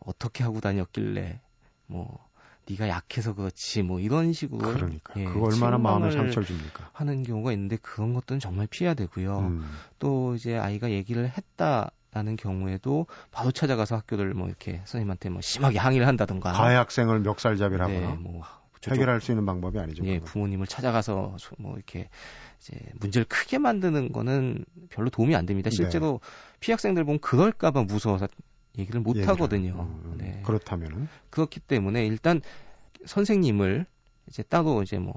어떻게 0.06 0.44
하고 0.44 0.60
다녔길래 0.60 1.42
뭐 1.88 2.28
네가 2.70 2.88
약해서 2.88 3.34
그렇지 3.34 3.84
뭐 3.84 4.00
이런 4.00 4.34
식으로 4.34 4.74
그러니까 4.74 5.14
예, 5.20 5.26
그 5.26 5.42
얼마나 5.44 5.78
마음을 5.78 6.12
상처를 6.12 6.46
줍니까 6.46 6.90
하는 6.94 7.24
경우가 7.24 7.52
있는데 7.54 7.78
그런 7.78 8.14
것들은 8.14 8.40
정말 8.40 8.68
피해야 8.68 8.94
되고요. 8.94 9.40
음. 9.40 9.80
또 10.00 10.36
이제 10.36 10.58
아이가 10.58 10.92
얘기를 10.92 11.30
했다 11.30 11.92
라는 12.14 12.36
경우에도 12.36 13.08
바로 13.32 13.52
찾아가서 13.52 13.96
학교를 13.96 14.34
뭐 14.34 14.48
이렇게 14.48 14.78
선생님한테 14.80 15.30
뭐 15.30 15.42
심하게 15.42 15.80
항의를 15.80 16.08
한다던가 16.08 16.52
가해 16.52 16.76
학생을 16.76 17.22
멱살잡이를 17.22 17.88
네, 17.88 17.96
하거나 18.04 18.16
뭐 18.20 18.44
해결할 18.90 19.22
수 19.22 19.32
있는 19.32 19.46
방법이 19.46 19.80
아니죠. 19.80 20.04
예, 20.06 20.20
부모님을 20.20 20.68
찾아가서 20.68 21.38
뭐 21.58 21.76
이렇게 21.76 22.10
이제 22.60 22.78
문제를 23.00 23.26
크게 23.30 23.60
만드는 23.60 24.12
거는 24.12 24.66
별로 24.90 25.10
도움이 25.10 25.36
안 25.36 25.46
됩니다. 25.46 25.70
네. 25.70 25.76
실제로 25.76 26.20
네. 26.22 26.58
피학생들 26.60 27.04
보면 27.06 27.20
그럴까봐 27.20 27.84
무서워서 27.84 28.28
얘기를 28.78 29.00
못 29.00 29.16
얘기를, 29.16 29.30
하거든요. 29.34 29.88
음, 30.04 30.16
네. 30.18 30.42
그렇다면은 30.44 31.08
그렇기 31.30 31.60
때문에 31.62 32.06
일단 32.06 32.42
선생님을 33.06 33.86
이제 34.28 34.44
따로 34.44 34.82
이제 34.82 34.98
뭐 34.98 35.14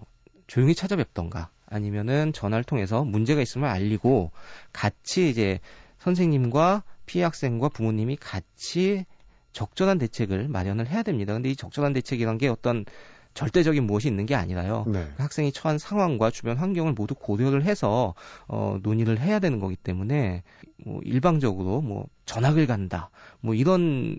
조용히 0.47 0.75
찾아뵙던가 0.75 1.51
아니면은 1.67 2.33
전화를 2.33 2.65
통해서 2.65 3.05
문제가 3.05 3.41
있으면 3.41 3.71
알리고 3.71 4.31
같이 4.73 5.31
이제 5.31 5.61
선생님과 6.05 6.83
피해 7.07 7.25
학생과 7.25 7.71
부모님이 7.71 8.17
같이 8.17 9.07
적절한 9.53 9.99
대책을 9.99 10.49
마련을 10.49 10.87
해야 10.87 11.03
됩니다. 11.03 11.33
근데 11.33 11.51
이 11.51 11.57
적절한 11.57 11.95
대책이란 11.95 12.39
게 12.39 12.49
어떤 12.49 12.85
절대적인 13.33 13.85
무엇이 13.85 14.09
있는 14.09 14.27
게 14.27 14.35
아니라요. 14.35 14.85
네. 14.87 15.07
그 15.17 15.23
학생이 15.23 15.51
처한 15.53 15.79
상황과 15.79 16.31
주변 16.31 16.57
환경을 16.57 16.93
모두 16.93 17.15
고려를 17.15 17.65
해서 17.65 18.15
어, 18.47 18.79
논의를 18.83 19.19
해야 19.19 19.39
되는 19.39 19.59
거기 19.59 19.77
때문에 19.77 20.43
뭐 20.85 21.01
일방적으로 21.05 21.81
뭐 21.81 22.07
전학을 22.27 22.67
간다 22.67 23.11
뭐 23.41 23.55
이런 23.55 24.19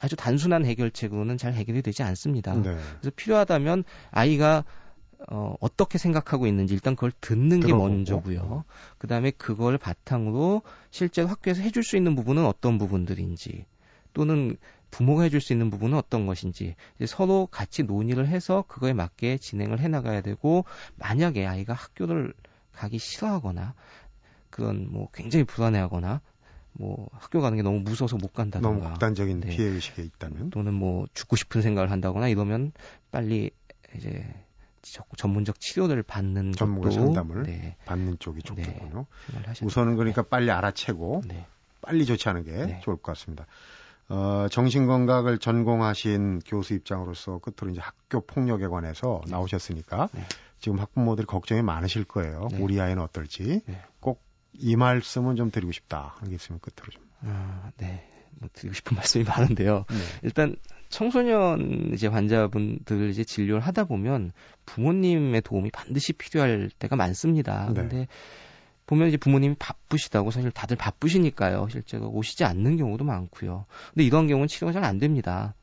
아주 0.00 0.16
단순한 0.16 0.64
해결책으로는 0.66 1.38
잘 1.38 1.54
해결이 1.54 1.80
되지 1.82 2.02
않습니다. 2.02 2.54
네. 2.54 2.76
그래서 3.00 3.10
필요하다면 3.16 3.84
아이가 4.10 4.64
어, 5.30 5.54
어떻게 5.60 5.98
생각하고 5.98 6.46
있는지 6.46 6.74
일단 6.74 6.94
그걸 6.94 7.12
듣는 7.20 7.60
게 7.60 7.66
들어보고. 7.66 7.88
먼저고요. 7.88 8.64
그 8.98 9.06
다음에 9.06 9.30
그걸 9.30 9.78
바탕으로 9.78 10.62
실제로 10.90 11.28
학교에서 11.28 11.62
해줄 11.62 11.82
수 11.82 11.96
있는 11.96 12.14
부분은 12.16 12.44
어떤 12.44 12.78
부분들인지 12.78 13.64
또는 14.12 14.56
부모가 14.90 15.22
해줄 15.22 15.40
수 15.40 15.52
있는 15.52 15.70
부분은 15.70 15.96
어떤 15.96 16.26
것인지 16.26 16.76
서로 17.06 17.46
같이 17.50 17.82
논의를 17.82 18.28
해서 18.28 18.64
그거에 18.68 18.92
맞게 18.92 19.38
진행을 19.38 19.80
해나가야 19.80 20.20
되고 20.20 20.64
만약에 20.96 21.46
아이가 21.46 21.72
학교를 21.72 22.34
가기 22.72 22.98
싫어하거나 22.98 23.74
그런 24.50 24.90
뭐 24.90 25.08
굉장히 25.12 25.44
불안해하거나 25.44 26.20
뭐 26.74 27.08
학교 27.12 27.40
가는 27.40 27.56
게 27.56 27.62
너무 27.62 27.80
무서워서 27.80 28.16
못 28.16 28.32
간다던가 28.32 28.78
너무 28.78 28.90
극단적인 28.90 29.40
네. 29.40 29.48
피해 29.48 29.68
의식에 29.68 30.02
있다면 30.02 30.50
또는 30.50 30.74
뭐 30.74 31.06
죽고 31.14 31.36
싶은 31.36 31.62
생각을 31.62 31.90
한다거나 31.90 32.28
이러면 32.28 32.72
빨리 33.10 33.50
이제 33.96 34.24
전문적 35.16 35.60
치료를 35.60 36.02
받는 36.02 36.52
전문가 36.52 36.88
것도, 36.88 37.00
상담을 37.00 37.44
네. 37.44 37.76
받는 37.84 38.18
쪽이 38.18 38.42
네. 38.42 38.44
좋겠군요. 38.44 39.06
네. 39.32 39.64
우선은 39.64 39.96
그러니까 39.96 40.22
빨리 40.22 40.50
알아채고 40.50 41.22
네. 41.26 41.46
빨리 41.80 42.04
조치하는 42.04 42.44
게 42.44 42.52
네. 42.52 42.80
좋을 42.82 42.96
것 42.96 43.02
같습니다. 43.12 43.46
어, 44.08 44.46
정신건강을 44.50 45.38
전공하신 45.38 46.40
교수 46.44 46.74
입장으로서 46.74 47.38
끝으로 47.38 47.72
이제 47.72 47.80
학교 47.80 48.20
폭력에 48.20 48.66
관해서 48.66 49.22
나오셨으니까 49.28 50.08
지금 50.58 50.78
학부모들 50.78 51.26
걱정이 51.26 51.62
많으실 51.62 52.04
거예요. 52.04 52.48
우리 52.58 52.80
아이는 52.80 53.02
어떨지 53.02 53.62
꼭 54.00 54.32
이 54.54 54.76
말씀은 54.76 55.36
좀 55.36 55.50
드리고 55.50 55.72
싶다 55.72 56.14
하는 56.16 56.30
게 56.30 56.36
있으면 56.36 56.60
끝으로 56.60 56.90
좀. 56.90 57.02
아, 57.22 57.70
네. 57.76 58.08
뭐 58.38 58.48
드리고 58.52 58.74
싶은 58.74 58.96
말씀이 58.96 59.24
많은데요. 59.24 59.84
일단 60.22 60.56
청소년 60.88 61.90
이제 61.94 62.06
환자분들 62.06 63.10
이제 63.10 63.24
진료를 63.24 63.60
하다 63.60 63.84
보면 63.84 64.32
부모님의 64.66 65.40
도움이 65.42 65.70
반드시 65.70 66.12
필요할 66.12 66.70
때가 66.78 66.96
많습니다. 66.96 67.68
네. 67.68 67.74
근데 67.74 68.06
보면 68.86 69.08
이제 69.08 69.16
부모님이 69.16 69.54
바쁘시다고 69.58 70.30
사실 70.30 70.50
다들 70.50 70.76
바쁘시니까요. 70.76 71.68
실제로 71.70 72.10
오시지 72.10 72.44
않는 72.44 72.76
경우도 72.76 73.04
많고요. 73.04 73.64
근데 73.94 74.04
이런 74.04 74.26
경우는 74.26 74.48
치료가 74.48 74.72
잘 74.72 74.84
안 74.84 74.98
됩니다. 74.98 75.54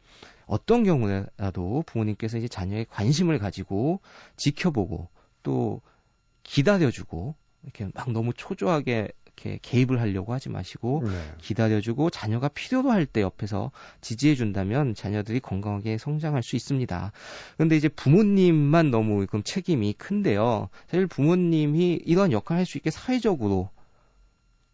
어떤 0.47 0.84
경우라도 0.84 1.84
부모님께서 1.86 2.39
이제 2.39 2.47
자녀의 2.47 2.88
관심을 2.89 3.38
가지고 3.38 3.99
지켜보고 4.36 5.10
또 5.43 5.82
기다려주고 6.41 7.36
이렇게 7.63 7.88
막 7.93 8.12
너무 8.12 8.34
초조하게 8.34 9.10
이렇게 9.39 9.60
개입을 9.62 9.99
하려고 9.99 10.34
하지 10.34 10.49
마시고 10.49 11.04
네. 11.06 11.12
기다려주고 11.41 12.10
자녀가 12.10 12.47
필요로 12.49 12.91
할 12.91 13.10
때 13.10 13.21
옆에서 13.21 13.71
지지해 14.02 14.36
준다면 14.36 14.93
자녀들이 14.93 15.39
건강하게 15.39 15.97
성장할 15.97 16.43
수 16.43 16.56
있습니다. 16.56 17.12
그런데 17.56 17.75
이제 17.75 17.88
부모님만 17.88 18.91
너무 18.91 19.25
그럼 19.25 19.41
책임이 19.43 19.93
큰데요. 19.93 20.69
사실 20.88 21.08
부모님이 21.08 22.02
이런 22.06 22.32
역할을 22.32 22.60
할 22.60 22.65
수 22.69 22.78
있게 22.78 22.91
사회적으로 22.91 23.69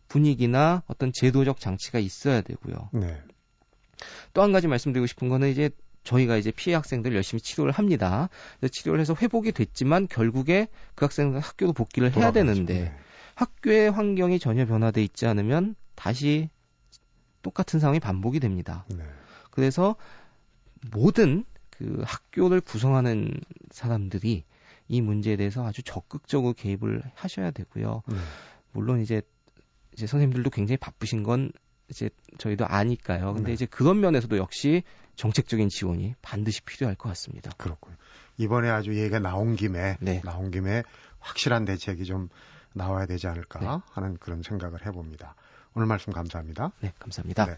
분위기나 0.10 0.84
어떤 0.88 1.14
제도적 1.14 1.62
장치가 1.62 2.00
있어야 2.00 2.42
되고요. 2.42 2.90
네. 2.92 3.22
또한 4.34 4.52
가지 4.52 4.68
말씀드리고 4.68 5.08
싶은 5.08 5.30
거는 5.30 5.50
이제 5.50 5.70
저희가 6.04 6.36
이제 6.36 6.52
피해 6.52 6.76
학생들 6.76 7.16
열심히 7.16 7.40
치료를 7.40 7.72
합니다. 7.72 8.28
치료를 8.70 9.00
해서 9.00 9.16
회복이 9.20 9.54
됐지만 9.54 10.08
결국에 10.10 10.68
그 10.96 11.06
학생들 11.06 11.40
학교로 11.40 11.72
복귀를 11.72 12.14
해야 12.16 12.32
되는데 12.34 12.74
네. 12.74 12.94
학교의 13.36 13.92
환경이 13.92 14.40
전혀 14.40 14.66
변화돼 14.66 15.04
있지 15.04 15.28
않으면 15.28 15.76
다시 15.94 16.50
똑같은 17.42 17.80
상황이 17.80 18.00
반복이 18.00 18.40
됩니다. 18.40 18.86
네. 18.90 19.04
그래서 19.52 19.96
모든 20.92 21.46
그 21.70 22.02
학교를 22.06 22.62
구성하는 22.62 23.32
사람들이 23.72 24.44
이 24.88 25.02
문제에 25.02 25.36
대해서 25.36 25.66
아주 25.66 25.84
적극적으로 25.84 26.54
개입을 26.54 27.04
하셔야 27.14 27.52
되고요. 27.52 28.04
네. 28.08 28.16
물론 28.72 29.02
이제 29.02 29.22
이제 29.94 30.08
선생님들도 30.08 30.50
굉장히 30.50 30.78
바쁘신 30.78 31.24
건 31.24 31.52
이제 31.90 32.10
저희도 32.38 32.66
아니까요. 32.66 33.34
근데 33.34 33.48
네. 33.48 33.54
이제 33.54 33.66
그런 33.66 34.00
면에서도 34.00 34.38
역시 34.38 34.84
정책적인 35.16 35.70
지원이 35.70 36.16
반드시 36.22 36.62
필요할 36.62 36.96
것 36.96 37.10
같습니다. 37.10 37.52
그렇군요. 37.58 37.96
이번에 38.38 38.70
아주 38.70 38.96
얘기가 38.98 39.20
나온 39.20 39.56
김에 39.56 39.98
네. 40.00 40.22
나온 40.24 40.52
김에 40.52 40.84
확실한 41.20 41.66
대책이 41.66 42.06
좀 42.06 42.30
나와야 42.76 43.06
되지 43.06 43.28
않을까 43.28 43.60
네. 43.60 43.68
하는 43.92 44.18
그런 44.20 44.44
생각을 44.44 44.86
해봅니다. 44.86 45.36
오늘 45.74 45.88
말씀 45.88 46.14
감사합니다. 46.14 46.72
네, 46.82 46.94
감사합니다. 47.00 47.46
네. 47.46 47.58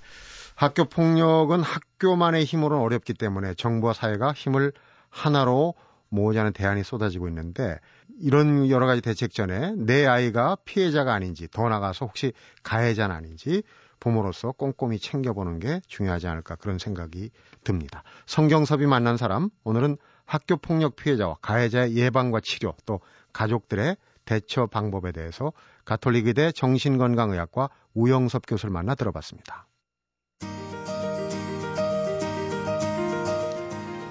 학교 0.55 0.85
폭력은 0.85 1.61
학교만의 1.61 2.45
힘으로는 2.45 2.83
어렵기 2.83 3.13
때문에 3.13 3.53
정부와 3.53 3.93
사회가 3.93 4.33
힘을 4.33 4.71
하나로 5.09 5.75
모으자는 6.09 6.53
대안이 6.53 6.83
쏟아지고 6.83 7.27
있는데 7.27 7.79
이런 8.19 8.69
여러 8.69 8.87
가지 8.87 9.01
대책 9.01 9.33
전에 9.33 9.73
내 9.75 10.05
아이가 10.05 10.57
피해자가 10.65 11.13
아닌지 11.13 11.47
더 11.51 11.69
나가서 11.69 12.05
혹시 12.05 12.33
가해자는 12.63 13.15
아닌지 13.15 13.63
부모로서 13.99 14.51
꼼꼼히 14.51 14.99
챙겨보는 14.99 15.59
게 15.59 15.81
중요하지 15.87 16.27
않을까 16.27 16.55
그런 16.55 16.77
생각이 16.77 17.29
듭니다. 17.63 18.03
성경섭이 18.25 18.85
만난 18.85 19.17
사람 19.17 19.49
오늘은 19.63 19.97
학교 20.25 20.57
폭력 20.57 20.95
피해자와 20.95 21.37
가해자의 21.41 21.95
예방과 21.95 22.39
치료 22.43 22.73
또 22.85 22.99
가족들의 23.33 23.97
대처 24.27 24.67
방법에 24.67 25.11
대해서 25.11 25.51
가톨릭의대 25.85 26.51
정신건강의학과 26.51 27.69
우영섭 27.95 28.43
교수를 28.45 28.71
만나 28.71 28.93
들어봤습니다. 28.93 29.67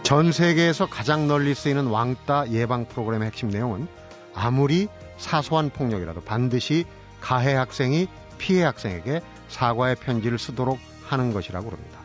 전 0.02 0.32
세계에서 0.32 0.86
가장 0.86 1.26
널리 1.26 1.54
쓰이는 1.54 1.86
왕따 1.88 2.50
예방 2.52 2.86
프로그램의 2.86 3.26
핵심 3.26 3.48
내용은 3.48 3.86
아무리 4.34 4.88
사소한 5.18 5.70
폭력이라도 5.70 6.22
반드시 6.22 6.84
가해 7.20 7.54
학생이 7.54 8.06
피해 8.38 8.62
학생에게 8.62 9.20
사과의 9.48 9.96
편지를 9.96 10.38
쓰도록 10.38 10.78
하는 11.04 11.32
것이라고 11.32 11.70
합니다. 11.70 12.00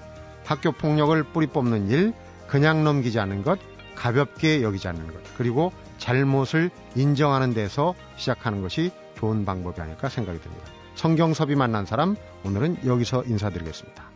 학교 0.45 0.71
폭력을 0.71 1.21
뿌리 1.26 1.47
뽑는 1.47 1.89
일, 1.89 2.13
그냥 2.47 2.84
넘기지 2.84 3.19
않는 3.19 3.43
것, 3.43 3.60
가볍게 3.95 4.63
여기지 4.63 4.88
않는 4.88 5.08
것, 5.08 5.21
그리고 5.38 5.71
잘못을 6.01 6.71
인정하는 6.95 7.53
데서 7.53 7.93
시작하는 8.17 8.61
것이 8.61 8.91
좋은 9.17 9.45
방법이 9.45 9.79
아닐까 9.79 10.09
생각이 10.09 10.41
듭니다. 10.41 10.65
성경섭이 10.95 11.55
만난 11.55 11.85
사람, 11.85 12.15
오늘은 12.43 12.85
여기서 12.85 13.23
인사드리겠습니다. 13.23 14.11